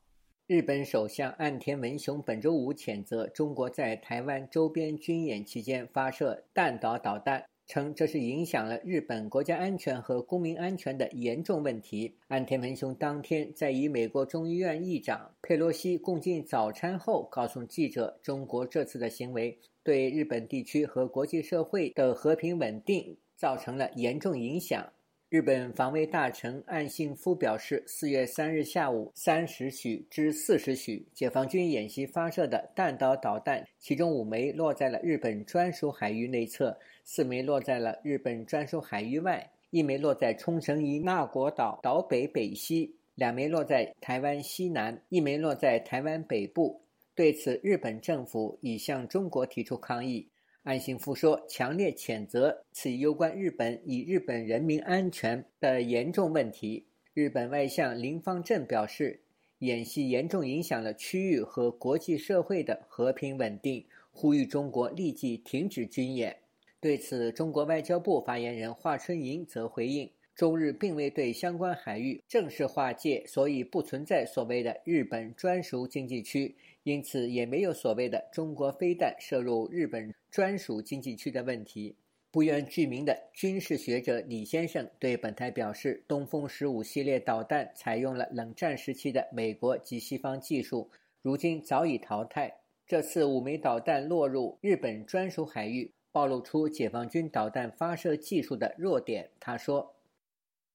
[0.47, 7.43] 日本首相岸田文雄本周五谴责中国在台湾周边军演期间发射弹道导弹。
[7.67, 12.19] 称这是影响了日本国家安全和公民安全的严重问题。
[12.29, 24.93] 岸田文雄当天在与美国众议院议长佩洛西共进早餐后，告诉记者，中国这次的行为对日本地区和国际社会的和平稳定造成了严重影响。
[25.29, 36.79] 日本防卫大臣岸信夫表示，四月三日下午三时许至四时许，解放军演习发射的弹道导弹，其中五枚落在了日本专属海域内侧。
[37.03, 46.81] 四枚落在了日本专属海域外，一枚落在冲绳以那国岛岛北北西，两枚落在台湾西南，一枚落在台湾北部。
[47.17, 50.29] 对此，日本政府已向中国提出抗议。
[50.67, 59.21] 岸信夫说：“强烈谴责此攸关日本与日本人民安全的严重问题。”日本外相林方正表示
[59.61, 66.37] ：“演习严重影响了区域和国际社会的和平稳定，呼吁中国立即停止军演。”
[66.83, 81.97] 对此，中国外交部发言人华春莹则回应：“中日并未对相关海域正式划界，所以不存在所谓的日本专属经济区，因此也没有所谓的中国飞弹射入日本专属经济区的问题。”
[82.31, 90.89] 不愿具名的军事学者李先生对本台表示：“东风十五系列导弹采用了冷战时期的美国及西方技术，
[91.23, 92.61] 如今早已淘汰。
[92.87, 99.29] 这次五枚导弹落入日本专属海域。”暴露出解放军导弹发射技术的弱点。
[99.39, 99.97] 他说：“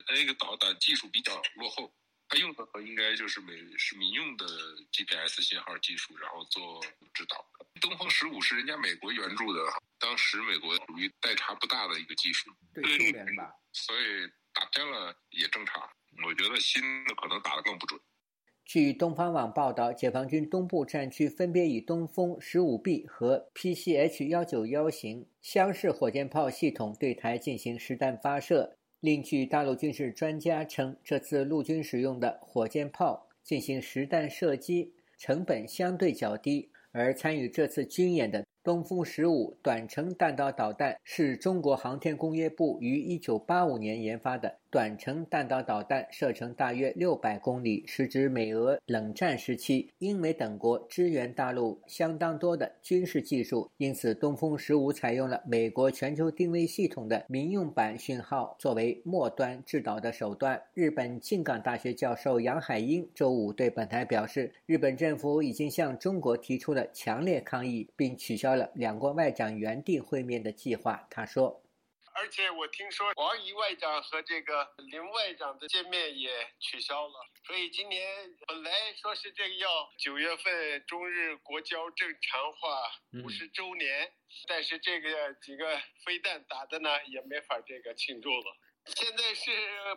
[0.08, 1.90] 那个导弹技术比较落后，
[2.32, 4.46] 它用的应该就是美是民用的
[4.94, 6.82] GPS 信号技术，然后做
[7.14, 7.46] 指导。
[7.82, 9.60] 东风十五是人家美国援助的，
[10.00, 15.84] 当时美国属于代差不大的一个技术，对苏联吧，所以打偏了也正常。
[16.26, 18.00] 我觉得新的可能打得更不准。
[18.64, 28.78] 据东方网报道，解放军东部战区分别以东风十五 B 和 PCH 幺九幺型厢式火箭炮系统对台进行实弹发射。
[29.02, 38.46] 另据大陆军事专家称，这次陆军使用的火箭炮进行实弹射击成本相对较低，而参与这次军演的。
[38.64, 53.70] 东风十五短程弹道导弹是中国航天工业部于一九八五年研发的短程弹道导弹，射程大约六百公里，是指美俄冷战时期英美等国支援大陆相当多的军事技术。
[53.78, 60.62] 因此，东风十五采用了美国全球定位系统的民用版讯号作为末端制导的手段。
[60.74, 68.51] 日本静冈大学教授杨海英周五对本台表示，日本政府已经向中国提出了强烈抗议，并取消。
[68.56, 71.64] 了两国外长原定会面的计划，他说。
[72.14, 76.30] 而且我听说王毅外长和这个林外长的见面也
[76.60, 77.14] 取消了，
[77.48, 78.06] 所以今年
[78.46, 78.72] 本来
[79.02, 84.12] 说是这个要九月份中日国交正常化五十周年，
[84.46, 88.58] 但是这个几个飞弹打的呢也没法这个庆祝了。
[88.88, 89.50] 现在是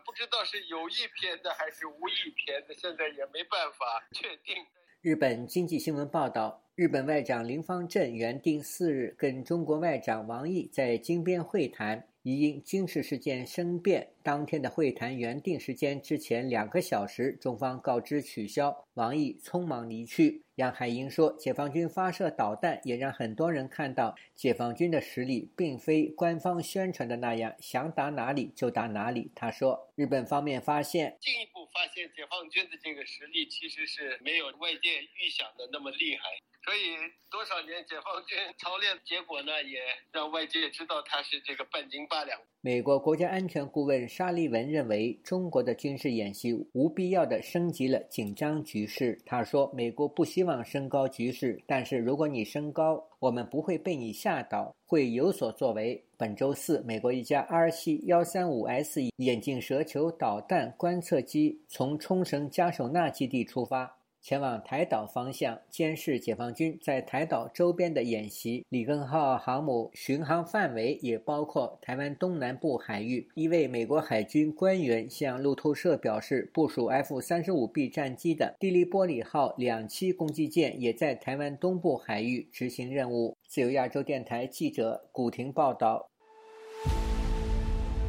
[0.07, 4.65] 不知道是有意偏的还是无意偏的，现在也没办法确定。
[5.03, 6.64] 日本经济新闻报道。
[6.77, 20.43] 日本外长林方正原定四日跟中国外长王毅在金边会谈，疑因军事事件生变，当天的会谈原定时间之前两个小时，中方告知取消，王毅匆忙离去。
[20.57, 36.23] 杨海英说：“解放军发射导弹，也让很多人看到解放军的实力，并非官方宣传的那样，想打哪里就打哪里。”他说：“日本方面发现，进一步发现解放军的这个实力其实是没有外界预想的那么厉害。”
[36.65, 36.97] 所以
[37.31, 39.81] 多少年解放军操练结果呢，也
[40.13, 42.41] 让外界知道他是这个半斤八两。
[42.63, 49.19] 美国国家安全顾问沙利文认为，中国的军事演习无必要的升级了紧张局于是。
[49.25, 63.97] 他说：“美国不希望升高局势，但是如果你升高，我们不会被你吓倒，会有所作为。”本周四，美国一架 R 七幺三五 S 眼镜蛇球导弹观测机从冲绳加手纳基地出发。
[64.25, 68.65] 前往台岛方向监视解放军在台岛周边的演习。
[68.71, 73.29] 里根号航母巡航范围也包括台湾东南部海域。
[73.35, 83.37] 一位美国海军官员向路透社表示，部署 F 三十五 B 战机的蒂利波里号两栖攻击舰也在台湾东部海域执行任务。
[83.47, 86.09] 自由亚洲电台记者古婷报道。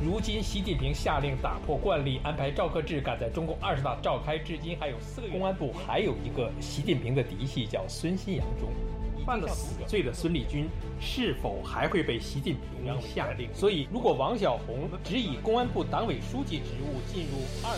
[0.04, 5.34] 如今，习近平下令打破惯例，安排赵克志赶在中共二十大召开至今还有四个月。
[5.34, 8.70] 公安部还有一个习近平的嫡系，叫孙新阳中。
[9.26, 10.68] 犯了死罪的孙立军
[11.00, 13.50] 是否还会被习近平下令？
[13.54, 17.76] 所以，如果王晓红只以公安部党委书记职务进入二，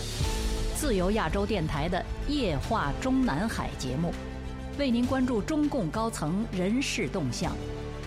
[0.75, 4.11] 自由亚洲电台的夜话中南海节目，
[4.77, 7.55] 为您关注中共高层人事动向，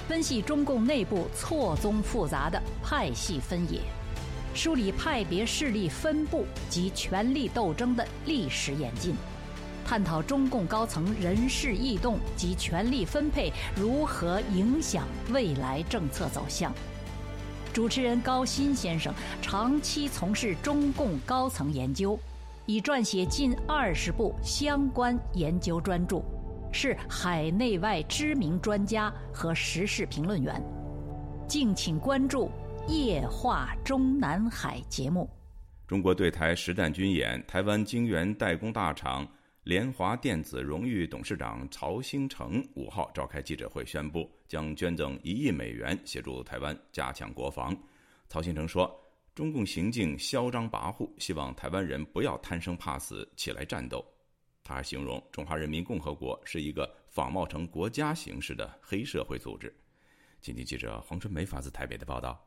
[0.06, 3.80] 分析中共内部错综复杂的派系分野。
[4.54, 9.14] 梳理派别势力分布及权力斗争的历史演进，
[9.84, 16.72] 探讨中共高层人事异动及权力分配如何影响未来政策走向。
[17.72, 22.18] 主持人高鑫先生长期从事中共高层研究，
[22.66, 26.20] 已撰写近二十部相关研究专著，
[26.72, 30.60] 是海内外知名专家和时事评论员。
[31.46, 32.50] 敬请关注。
[32.90, 35.30] 夜话中南海节目，
[35.86, 39.24] 中国对台实弹军演，台湾晶圆代工大厂
[39.62, 47.76] 联华电子荣誉董事长曹兴诚五号召开记者会，宣布将捐赠一亿美元协助台湾加强国防。
[48.28, 48.92] 曹兴诚说
[49.36, 54.04] ：“中共行径嚣张跋扈，希望台湾人不要贪生怕死，起来战斗。”
[54.64, 59.72] 他形容中华人民共和国是一个仿冒成国家形式的黑社会组织。
[60.40, 62.44] 今天记者黄春梅发自台北的报道。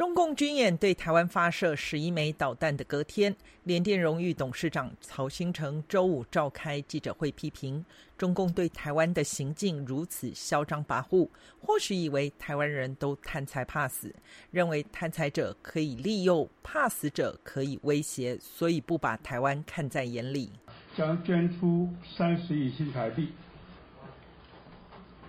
[0.00, 7.84] 中共军演对台湾发射十一枚导弹的隔天，联电荣誉董事长曹兴诚周五召开记者会，批评
[8.16, 11.28] 中共对台湾的行径如此嚣张跋扈，
[11.60, 14.14] 或许以为台湾人都贪财怕死，
[14.50, 20.50] 认为贪财者可以利诱，怕死者可以威胁，所以不把台湾看在眼里。
[20.96, 21.86] 将捐出
[22.16, 23.32] 三十亿新台币，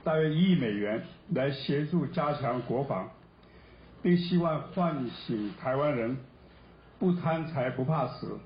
[0.02, 1.04] 大约一亿美元，
[1.36, 3.12] 来协助加强国防。
[4.02, 4.96] 并希望唤
[5.26, 6.18] 醒台湾人
[6.98, 8.38] 不贪财不怕死，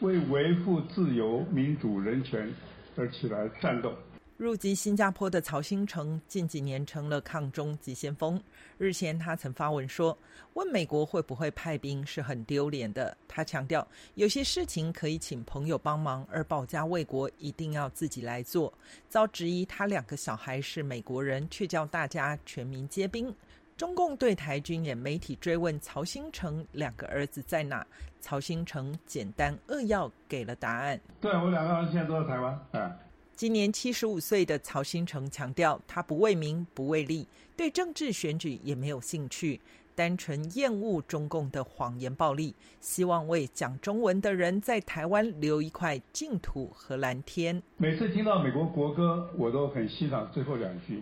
[0.00, 2.52] 为维护自由、民主、人权
[2.96, 3.92] 而起来战斗。
[4.36, 8.40] 入籍新加坡的曹兴诚近几年成了抗中急先锋。
[8.78, 10.16] 日前，他曾发文说
[10.54, 18.72] ：“问美国会不会派兵是很丢脸的。”他强调，有些事情可以请朋友帮忙，而保家卫国一定要自己来做。
[19.08, 23.34] 遭质疑他两个小孩是美国人，却叫大家全民皆兵。
[23.78, 27.86] 中共对台军演媒体追问曹新成两个儿子在哪，
[28.20, 32.98] 曹新成简单扼要给了答案：“对我两个儿子现在都在台湾。”哎。
[33.36, 37.24] 今年七十五岁的曹新成强调，他不为名，不为利，
[37.56, 39.60] 对政治选举也没有兴趣，
[39.94, 47.62] 单纯厌恶中共的谎言暴力，希望为讲中文的人在台湾留一块净土和蓝天。
[47.76, 51.00] 每次听到美国国歌，我都很欣赏最后两句，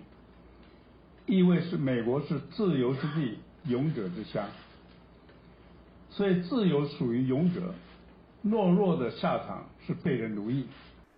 [1.26, 4.48] 意味是美国是自由之地，勇者之乡，
[6.08, 7.74] 所以自由属于勇者，
[8.44, 10.66] 懦弱的下场是被人奴役。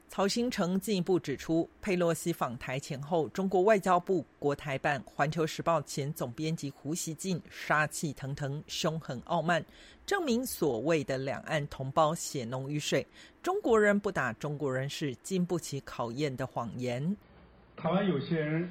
[0.09, 9.63] 曹新成进一步指出，佩洛西访台前后，中国外交部国台办、《环球时报》前总编辑胡锡进杀气腾腾、凶狠傲慢，
[10.07, 13.07] 证明所谓的两岸同胞血浓于水，
[13.43, 17.15] 中国人不打中国人是经不起考验的谎言。
[17.77, 18.71] 台湾有些人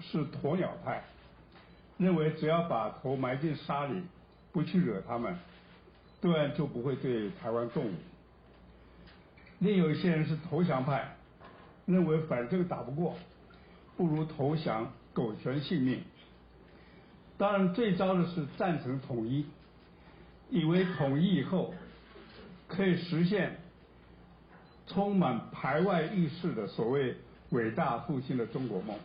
[0.00, 1.02] 是鸵鸟派，
[1.98, 4.02] 认为只要把头埋进沙里，
[4.52, 5.36] 不去惹他们，
[6.20, 7.94] 对岸就不会对台湾动武。
[9.58, 11.16] 另有一些人是投降派，
[11.86, 13.16] 认为反正打不过，
[13.96, 16.02] 不如投降，苟全性命。
[17.38, 19.46] 当然，最糟的是赞成统一，
[20.50, 21.74] 以为统一以后
[22.68, 23.56] 可以实现
[24.86, 27.16] 充满排外意识的所谓
[27.50, 28.96] 伟大复兴的中国梦。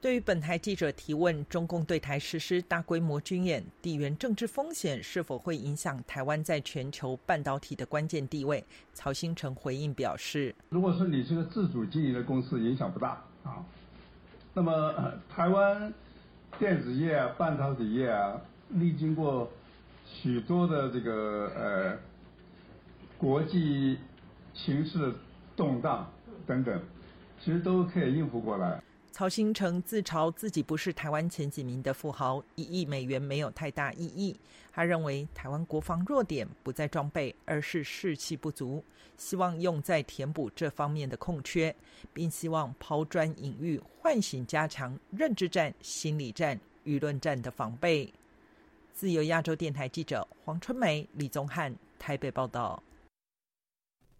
[0.00, 8.64] 对于本台记者提问，中共对台实施大规模军演，地缘政治风险是否会影响台湾在全球半导体的关键地位？
[8.94, 13.62] 曹新成回应表示：“如果说你是个自主经营的公司，影响不大啊。
[14.54, 15.92] 那么台湾
[16.58, 18.40] 电子业、半导体业啊，
[18.70, 19.52] 历经过
[20.06, 21.98] 许多的这个呃
[23.18, 23.98] 国际
[24.54, 25.12] 形势
[25.54, 26.10] 动荡
[26.46, 26.80] 等等，
[27.44, 28.82] 其实都可以应付过来。”
[29.12, 34.34] 曹新成自嘲自己不是台湾前几名的富豪，一亿美元没有太大意义。
[34.72, 38.82] 他认为台湾国防弱点不在装备，而是士气不足，
[39.18, 41.74] 希望用在填补这方面的空缺，
[42.14, 48.12] 并希望抛砖引玉，唤醒加强认知战、心理战、舆论战的防备。
[48.94, 52.82] 自由亚洲电台记者黄春梅、李宗翰台北报道。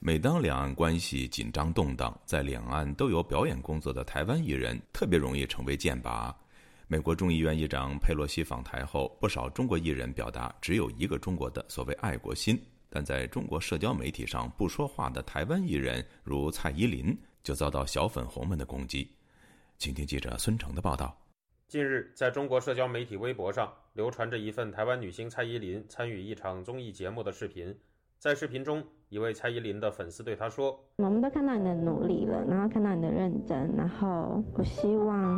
[0.02, 6.34] 每当两岸关系紧张动荡，在两岸都有表演工作的台湾艺人特别容易成为剑拔。
[6.88, 19.06] 美国众议院议长佩洛西访台后，不少中国艺人表达“只有一个中国”的所谓爱国心，但在中国社交媒体上不说话的台湾艺人，如蔡依林，就遭到小粉红们的攻击。
[19.76, 21.14] 请听记者孙成的报道。
[21.68, 27.78] 近日，在中国社交媒体微博上流传着一份台湾女星蔡依林参与一场综艺节目的视频，
[28.18, 28.82] 在视频中。
[29.10, 35.36] 一位蔡依林的粉丝对他说：“我们都看到你的努力了，然后看到你的认真，然后我希望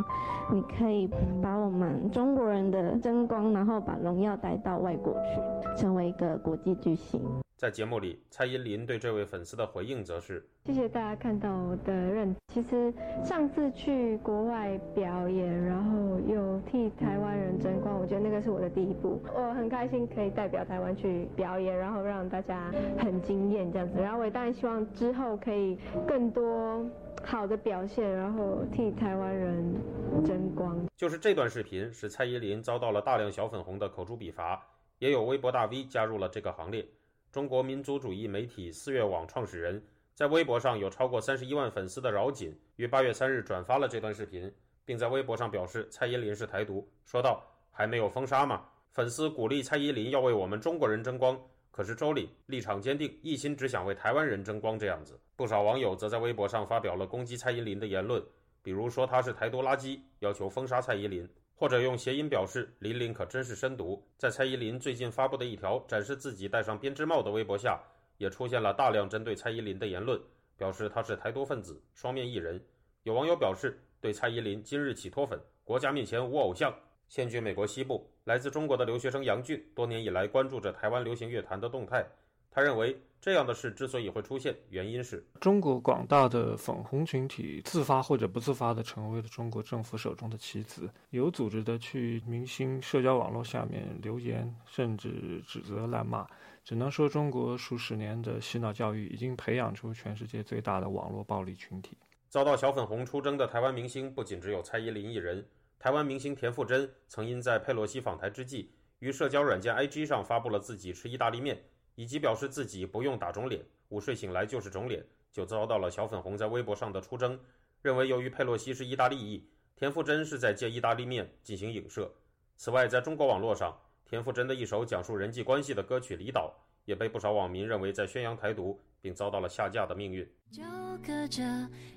[0.51, 1.09] 你可以
[1.41, 7.19] 把我们中国人的争光，然后把荣耀带到外国去，成为一个国际巨星。”
[7.57, 12.33] 在节目里，蔡依林对这位粉丝的回应则是：“谢谢大家看到我的认。
[12.47, 12.93] 其实
[13.25, 19.21] 上次去国外表演，然后又替台湾人争光，我觉得那个是我的第一步。
[19.35, 23.99] 我很开心可以代表台湾去表演，然后让大家很惊艳这样子。
[23.99, 26.89] 然后我也当然希望之后可以更多
[27.25, 29.75] 好的表现，然后替台湾人
[30.23, 34.65] 争光。”就是这段视频使蔡依林遭到了大量小粉红的口诛笔伐，
[34.99, 36.85] 也有微博大 V 加入了这个行列。
[37.33, 39.81] 中国民族主义媒体四月网创始人，
[40.15, 44.53] 在微博上有超过三十一万粉丝的饶锦，于八月三日转发了这段视频，
[44.85, 51.35] 并在微博上表示蔡依林是台独，说道：“还没有封杀吗？”粉丝鼓励蔡依林要为我们中国人争光，
[51.71, 55.19] 可是周领立场坚定，一心只想为台湾人争光这样子。
[55.35, 58.23] 不少网友则在微博上发表了攻击蔡依林的言论，
[58.61, 61.27] 比如说她是台独垃圾，要求封杀蔡依林。
[61.55, 64.03] 或者用谐音表示“林林可真是深毒”。
[64.17, 67.79] 在蔡依林最近发布的一条展示自己戴上编织帽的微博下，
[68.23, 70.17] 也出现了大量针对蔡依林的言论，
[70.55, 72.63] 表示她是台独分子、双面艺人。
[73.03, 76.73] 有网友表示，对蔡依林今日起脱粉，国家面前无偶像。
[77.09, 82.07] 现居美国西部，来自中国的留学生杨俊，多年以来关注着台湾流行乐坛的动态。
[82.53, 82.95] 他认为。
[83.23, 96.27] 这样的事之所以会出现，原因是中国广大的粉红群体自发或者不自发的成为了中国政府手中的棋子，有组织的去明星社交网络下面留言，甚至指责谩骂。
[96.65, 101.97] 只能说，中国数十年的洗脑教育已经培养出全世界最大的网络暴力群体。
[102.27, 105.47] 遭到小粉红出征的台湾明星不仅只有蔡依林一人，
[105.79, 111.63] 台湾明星田馥甄曾因在佩洛西访台之际，于社交软件 IG 上发布了自己吃意大利面。
[111.95, 117.39] 以及表示自己不用打肿脸，午睡醒来就是肿脸，就遭到了小粉红在微博上的出征，
[117.81, 122.11] 认为由于佩洛西是意大利裔，田馥甄是在借意大利面进行影射。
[122.55, 126.53] 此外，在中国网络上，田馥甄的一首讲述人际关系的歌曲《离岛》
[126.85, 130.27] 也被不少网民认为在宣扬台独，并遭到了下架的命运。
[130.51, 130.63] 就
[131.05, 131.41] 隔着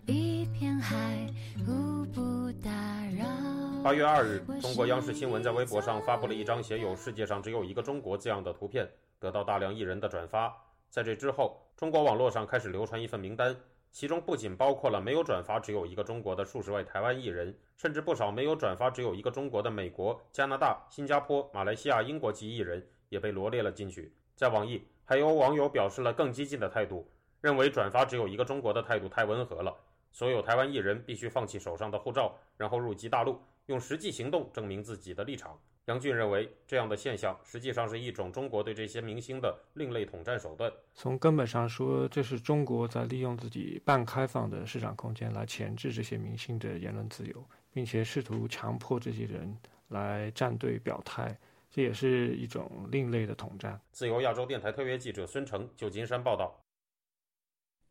[0.06, 1.26] 一片海，
[1.66, 2.70] 互不打
[3.16, 3.55] 扰。
[3.86, 8.90] 八月二日，中国央视新闻在微博上发布了一张写有“世界上只有一个中国”字样的图片。
[9.20, 10.52] 得到大量艺人的转发，
[10.90, 13.56] 在这之后，中国网络上开始流传一份名单，
[13.92, 24.12] 其中不仅包括了没有转发“只有一个中国”的数十位台湾艺人，甚至不少没有转发“只有一个中国”的美国、加拿大、新加坡、马来西亚、英国籍艺人也被罗列了进去。
[24.34, 27.08] 在网易，还有网友表示了更激进的态度，
[27.40, 29.72] 认为转发“只有一个中国”的态度太温和了，
[30.10, 35.58] 所有台湾艺人必须放弃手上的护照，然后入籍大陆，用实际行动证明自己的立场。
[35.86, 40.72] 杨俊认为，这样的现象实际上是一种中国对这些明星的另类统战手段。
[40.94, 49.56] 从根本上说，这是中国在利用自己半开放的市场空间来钳制这些明星的言论自由，并且试图强迫这些人
[49.88, 51.38] 来站队表态，
[51.70, 53.80] 这也是一种另类的统战。
[53.92, 56.60] 自由亚洲电台特约记者孙成，旧金山报道。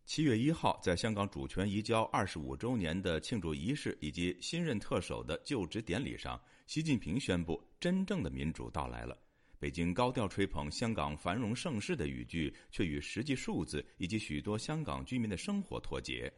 [0.05, 6.39] 七月一号，在香港主权移交二十五周年的庆祝仪式以及新任特首的就职典礼上。
[6.67, 9.17] 习近平宣布，真正的民主到来了。
[9.57, 16.31] 北京高调吹捧香港繁荣盛世的语句，却与实际数字以及许多香港居民的生活脱节。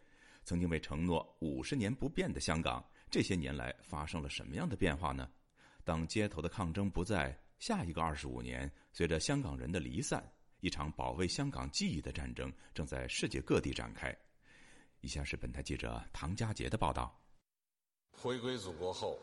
[0.45, 5.29] 曾经被承诺五十年不变的香港，这些年来发生了什么样的变化呢？
[5.83, 10.23] 当街头的抗争不再，下一个二十五年，随着香港人的离散，
[10.59, 14.15] 一场保卫香港记忆的战争正在世界各地展开。
[15.01, 17.19] 以下是本台记者唐佳杰的报道：
[18.11, 19.19] 回归祖国后。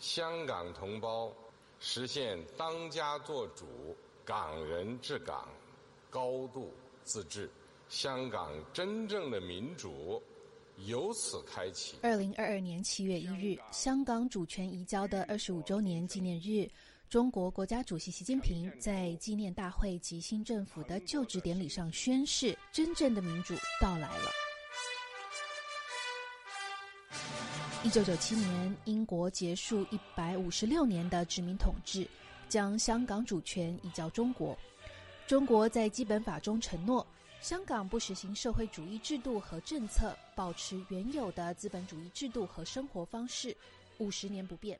[0.00, 1.32] 香港同胞
[1.78, 5.48] 实现当家作主、港人治港、
[6.10, 6.74] 高度
[7.04, 7.48] 自治，
[7.88, 10.20] 香港真正的民主
[10.84, 11.96] 由此开启。
[12.02, 16.68] 二零二二年七月一日，香港主权移交的二十五周年纪念日，
[17.14, 24.30] 中国国家主席习近平在纪念大会及新政府的就职典礼上宣誓：真正的民主到来了。
[27.84, 32.04] 一九九七年，英国结束一百五十六年的殖民统治，
[32.48, 34.58] 将香港主权移交中国。
[35.28, 37.06] 中国在基本法中承诺，
[37.40, 43.56] 香港不实行社会主义制度和政策，保持原有的资本主义制度和生活方式，
[43.98, 44.76] 五十年不变。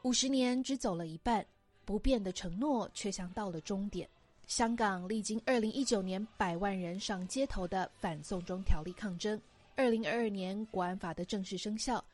[0.00, 1.44] 五十年只走了一半，
[1.84, 4.08] 不变的承诺却像到了终点。
[4.46, 9.40] 香港历经二零一九年百万人上街头的反送中条例抗争，
[9.74, 12.04] 二零二二年国安法的正式生效。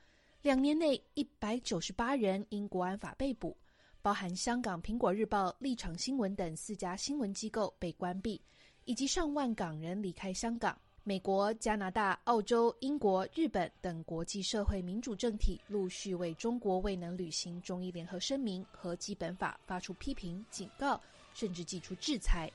[0.43, 3.57] 两年内，一百九十八人因国安法被捕，
[4.01, 8.41] 包含香港《苹果日报》、立场新闻等四家新闻机构被关闭，
[8.85, 10.79] 以及上万港人离开香港。
[11.03, 21.01] 美国、加拿大、澳洲、英国、日本等国际社会民主政体陆续为中国未能履行中医联合声明和基本法发出批评、警告，
[21.33, 22.51] 甚至寄出制裁。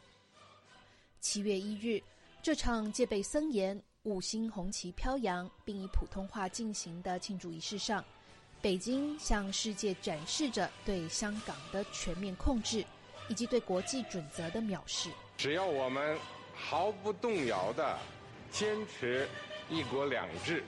[1.20, 2.02] 七月一日，
[2.44, 3.82] 这场戒备森严。
[4.04, 8.06] 五星红旗飘扬，并以普通话进行的庆祝仪式上，
[8.62, 12.86] 北京向世界展示着对香港的全面控制，
[13.30, 15.10] 以及对国际准则的藐视。
[15.38, 16.16] 只要我们
[16.54, 17.98] 毫不动摇地
[18.52, 19.28] 坚持
[19.70, 20.64] “一国两制”，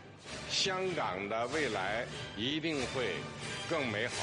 [0.49, 2.05] 香港的未来
[2.35, 3.15] 一定会
[3.69, 4.15] 更美好。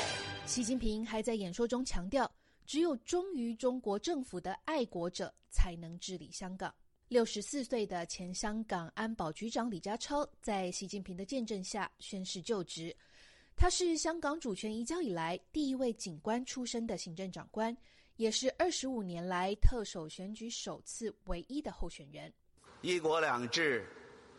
[0.46, 2.30] 习近平还在演说中强调，
[2.66, 6.74] 只有忠于中国政府的爱国者才能治理香港。
[7.08, 12.94] 六十四岁的前香港安保局长李家超在习近平的见证下宣誓就职。
[13.56, 17.76] 他是香港主权移交以来第一位警官出身的行政长官，
[18.16, 22.32] 也是二十五年来特首选举首次唯一的候选人。
[22.84, 23.82] 一国两制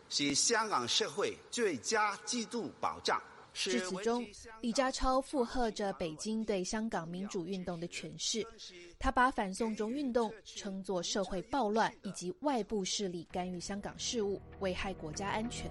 [0.08, 3.20] 是香港社会最佳制度保障。
[3.52, 4.24] 致辞中，
[4.60, 8.46] 李家超附和着北京对香港民主运动的诠释。
[9.00, 15.68] 他把反送中运动称作社会暴乱以及外部势力干预香港事务，危害国家安全。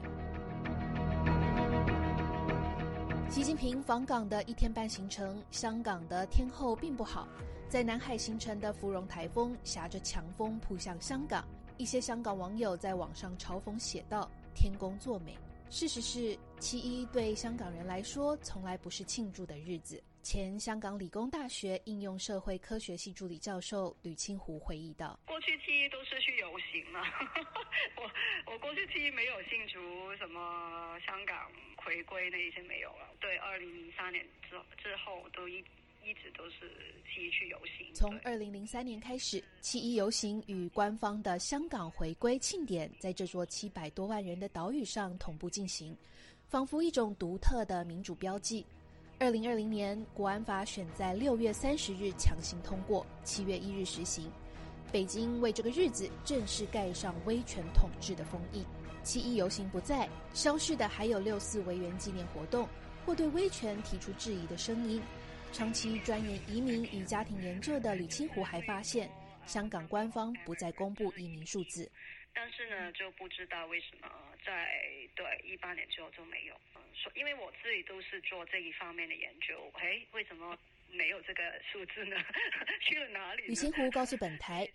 [3.30, 7.26] 习近平访港的一天半行程，香港的天候并不好，
[7.70, 11.48] 在南海形成的芙蓉台风挟着强风扑向香港。
[11.78, 15.38] 一些香港网友在网上嘲讽写道：“天公作美。”
[15.70, 20.02] 事实是，七一对香港人来说从来不是庆祝的日子。
[20.22, 27.02] 前香港理工大学应用社会科学系助理教授吕清湖回忆道：“过去七一都是去游行嘛，
[27.98, 33.10] 我我过去七一没有庆祝什么香港回归那些没有了。
[33.20, 35.64] 对，二零零三年之之后都一。”
[36.06, 36.72] 一直都是
[37.04, 37.92] 七一去游行。
[37.96, 45.98] 从二零零三年开始，七一游行与官方的香港回归庆典在这座七百多万人的岛屿上同步进行，
[46.48, 48.64] 仿佛一种独特的民主标记。
[49.18, 54.32] 二零二零年，国安法选在六月三十日强行通过，七月一日实行。
[54.92, 58.64] 北京为这个日子正式盖上威权统治的封印。
[59.02, 62.68] 七一游行不在，消失的还有六四维园纪念活动
[63.06, 65.02] 或对威权提出质疑的声音。
[65.52, 69.10] 长期钻研移民与家庭研究的李清湖还发现，
[69.46, 71.90] 香港官方不再公布移民数字，
[72.34, 74.10] 但是呢，就不知道为什么
[74.46, 74.68] 在
[75.16, 76.56] 对一八年之后就没有。
[76.76, 80.58] 嗯，说因为我自己都是做这一方面的研究，哎，为什么
[80.92, 81.42] 没有这个
[81.72, 82.18] 数字呢？
[82.82, 83.44] 去了哪里？
[83.48, 84.68] 李清湖告诉本台。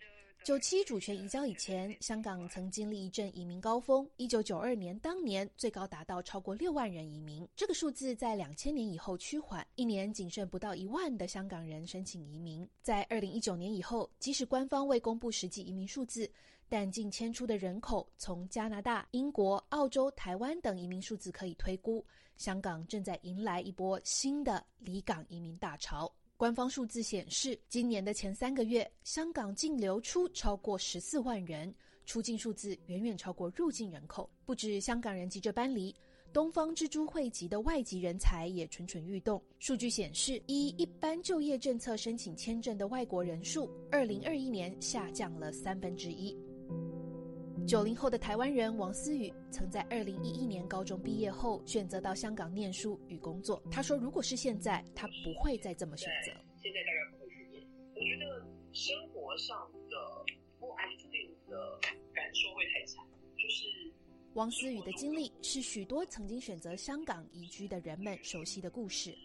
[0.43, 4.09] 九七主权移交以前，香港曾经历一阵移民高峰。
[4.17, 12.67] 一九九二年当年最高达到超过六万人移民，这个数字在两千年以后趋缓，一年仅剩不到一万的香港人申请移民。
[12.81, 16.29] 在二零一九年以后，即使官方未公布实际移民数字，
[16.71, 22.03] 但近迁出的人口从加拿大、英国、澳洲、台湾等移民数字可以推估，
[22.39, 26.11] 香港正在迎来一波新的离港移民大潮。
[26.41, 31.71] 官方数字显示，今年的前三个月，香港净流出超过十四万人，
[32.07, 34.27] 出境数字远远超过入境人口。
[34.47, 35.95] 不止香港人急着搬离，
[36.33, 39.39] 东方之珠汇集的外籍人才也蠢蠢欲动。
[39.59, 46.35] 数据显示，依一般就业政策申请签证的外国人数，二零二一年下降了三分之一。
[47.71, 53.63] 九零后的台湾人王思雨曾在二零一一年高中毕业后选择到香港念书与工作。
[53.71, 56.33] 他说：“如果是现在，他不会再这么选择。
[56.61, 57.65] 现在大概不会去念。
[57.95, 59.57] 我觉得生活上
[59.89, 59.97] 的
[60.59, 61.79] 不安定的
[62.13, 63.07] 感受会太强。”
[63.39, 63.69] 就是
[64.35, 69.17] 王思雨的经历是许多曾经选择香港移居的人们熟悉的故事。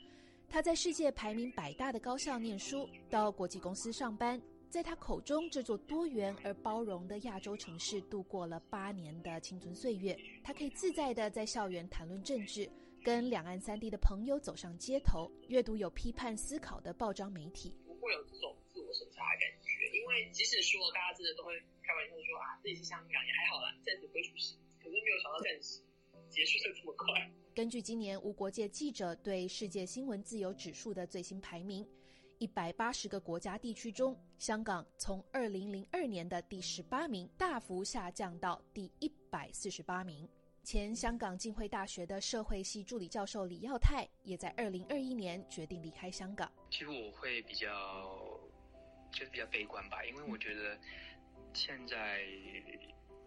[0.47, 4.39] 他在世界排名百大的高校念书，到国际公司上班。
[4.75, 10.19] 在他口中，这座多元而包容的亚洲城市度过了八年的青春岁月。
[10.43, 12.69] 他可以自在地在校园谈论政治，
[13.01, 17.73] 跟两岸三地的朋友走上街头，阅读有批判思考的报章媒体。
[17.87, 24.57] 不会有这种自我审查的感觉，因为即使说大家真的都会开玩笑说啊，自己是香港也还好啦，暂时不会出事。
[24.83, 25.79] 可是没有想到暂时
[26.29, 27.31] 结束的这么快。
[27.55, 31.87] 根据今年无国界记者对世界新闻自由指数的最新排名。
[32.39, 40.27] 一百八十个国家地区中，香港从二零零二年的第十八名大幅下降到第一百四十八名。
[40.63, 46.51] 前香港浸会大学的社会系助理教授李耀泰也在二零二一年决定离开香港。
[46.71, 47.69] 其实我会比较，
[49.11, 50.77] 就是比较悲观吧，因为我觉得
[51.53, 52.25] 现在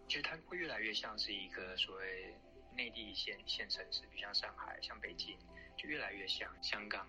[0.07, 2.35] 其实它会越来越像是一个所谓
[2.75, 5.35] 内地县县城市，比如像上海、像北京，
[5.75, 7.07] 就越来越像香港。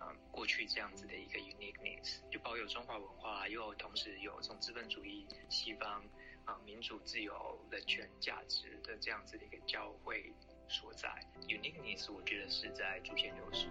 [0.00, 6.02] 嗯，过去这样子的一个 uniqueness，就保有中华文化，又同时有这种资本主义、西方
[6.44, 10.32] 啊民主、自由、人权价值的这样子的一个交汇
[10.68, 11.08] 所在
[11.48, 13.66] ，uniqueness 我觉得是在逐渐流失。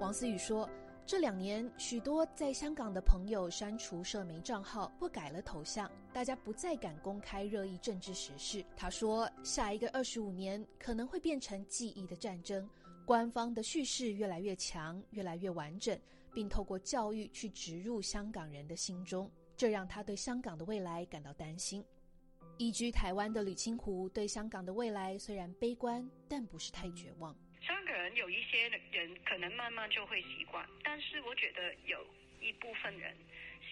[0.00, 0.68] 王思雨说，
[1.04, 8.64] 这两年许多在香港的朋友删除社媒账号或改了头像，大家不再敢公开热议政治时事。
[8.76, 12.68] 他说，下一个二十五年可能会变成记忆的战争。
[13.08, 15.98] 官方的叙事越来越强，越来越完整，
[16.34, 21.82] 并透过教育去植入香港人的心中，这让他对香港的未来感到担心。
[22.58, 27.34] 移居台湾的吕清湖对香港的未来虽然悲观，但不是太绝望。
[27.62, 32.06] 香港人有一些人可能慢慢就会习惯，但是我觉得有
[32.42, 33.16] 一部分人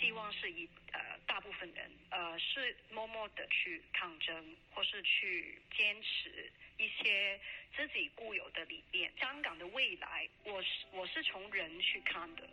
[0.00, 6.50] 希望是一呃大部分人呃是默默的去抗争，或是去坚持。
[6.78, 7.38] 一些
[7.76, 12.48] 自己固有的理念，香港的未来，我是我是从人去看的。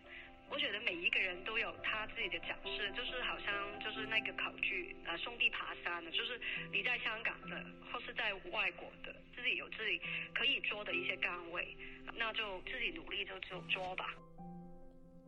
[0.50, 6.38] 我觉得每一个人都有他自己的角色，就是好像就是那个考据啊，兄弟爬山的，就是
[6.70, 9.98] 你在香港的或是在外国的，自己有自己
[10.36, 11.74] 可以做的一些岗位，
[12.16, 14.14] 那就自己努力就就做吧。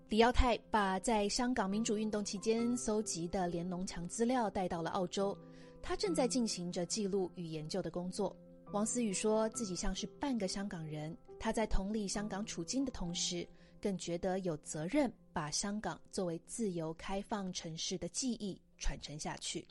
[0.09, 5.35] 李耀泰把在香港民主运动期间搜集的连农墙资料带到了澳洲，
[5.81, 8.35] 他正在进行着记录与研究的工作。
[8.71, 13.47] 王思雨说自己像是半个香港人，他在同理香港处境的同时，
[13.81, 19.67] 更觉得有责任把香港作为自由开放城市的记忆传承下去。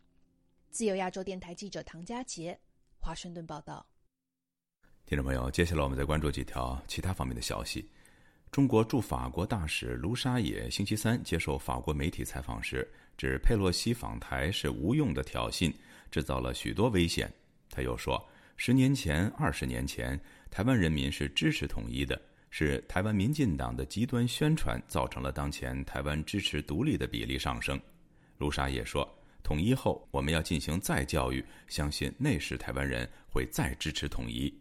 [0.68, 2.58] 自由亚洲电台记者唐佳杰，
[2.98, 3.86] 华盛顿报道。
[5.06, 7.88] 听众朋友，接下来我们再关注几条其他方面的消息。
[8.54, 15.74] 中国驻法国大使卢沙野星期三接受法国媒体采访时，指佩洛西访台是无用的挑衅，
[16.08, 17.28] 制造了许多危险。
[17.68, 18.24] 他又说，
[18.56, 20.16] 十年前、二十年前，
[20.52, 27.76] 台湾人民是支持统一的，是台湾民进党的极端宣传造成了当前台湾支持独立的比例上升。
[28.38, 29.04] 卢沙野说，
[29.42, 34.56] 统一后我们要进行再教育，相信那时台湾人会再支持统一。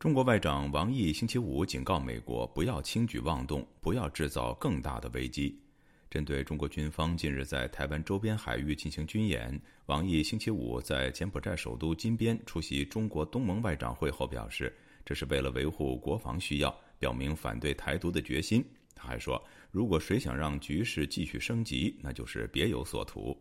[0.00, 5.54] 中国外长王毅星期五警告美国不要轻举妄动，不要制造更大的危机。
[6.08, 14.74] 针对中国军方近日在台湾周边海域进行军演，王毅星期五在柬埔寨首都金边出席中国东盟外长会后表示，
[15.04, 18.64] 这是为了维护国防需要，表明反对台独的决心。
[18.94, 19.38] 他还说，
[19.70, 23.36] 如果谁想让局势继续升级，那就是别有所图。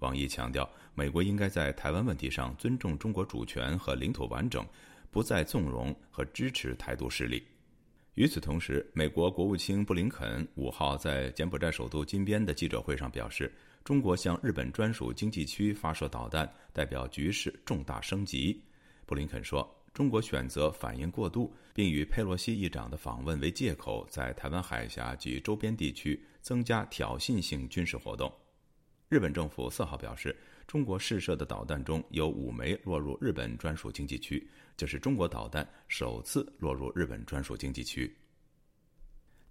[0.00, 4.62] 王毅强调，美国应该在台湾问题上尊重中国主权和领土完整。
[5.12, 7.40] 不再纵容和支持台独势力。
[8.14, 13.50] 与此同时，美国国务卿布林肯五号在柬埔寨首都金边的记者会上表示，
[13.84, 18.62] 中国向日本专属经济区发射导弹，代表局势重大升级。
[19.06, 28.30] 布林肯说，中国选择反应过度，并以佩洛西议长的访问为借口，在台湾海峡及周边地区增加挑衅性军事活动。
[29.08, 30.34] 日本政府四号表示，
[30.66, 34.46] 中国试射的导弹中有五枚落入日本专属经济区。
[34.76, 38.12] 这是中国导弹首次落入日本专属经济区。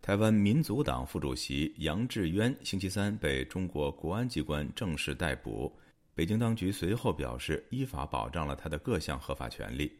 [0.01, 5.71] 台湾民族党副主席杨志渊星期三被中国国安机关正式逮捕，
[6.15, 9.91] 北京当局随后表示依法保障了他的各项合法权利。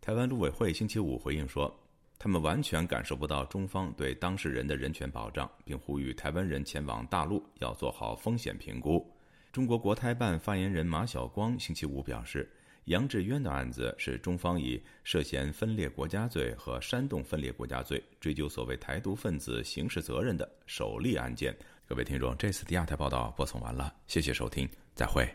[0.00, 1.76] 台湾陆委会星期五回应说，
[2.16, 9.04] 他们完全感受不到中方对当事人的人权保障，并呼吁台湾人前往大陆要做好风险评估。
[9.52, 12.48] 中国国台办发言人马晓光星期五表示。
[12.84, 21.56] 杨志渊的案子是中方以涉嫌分裂国家罪和煽动分裂国家罪追究所谓台独分子刑事责任的首例案件。
[21.86, 25.28] 各位听众，这次第二台报道播送完了，谢谢收听，再会。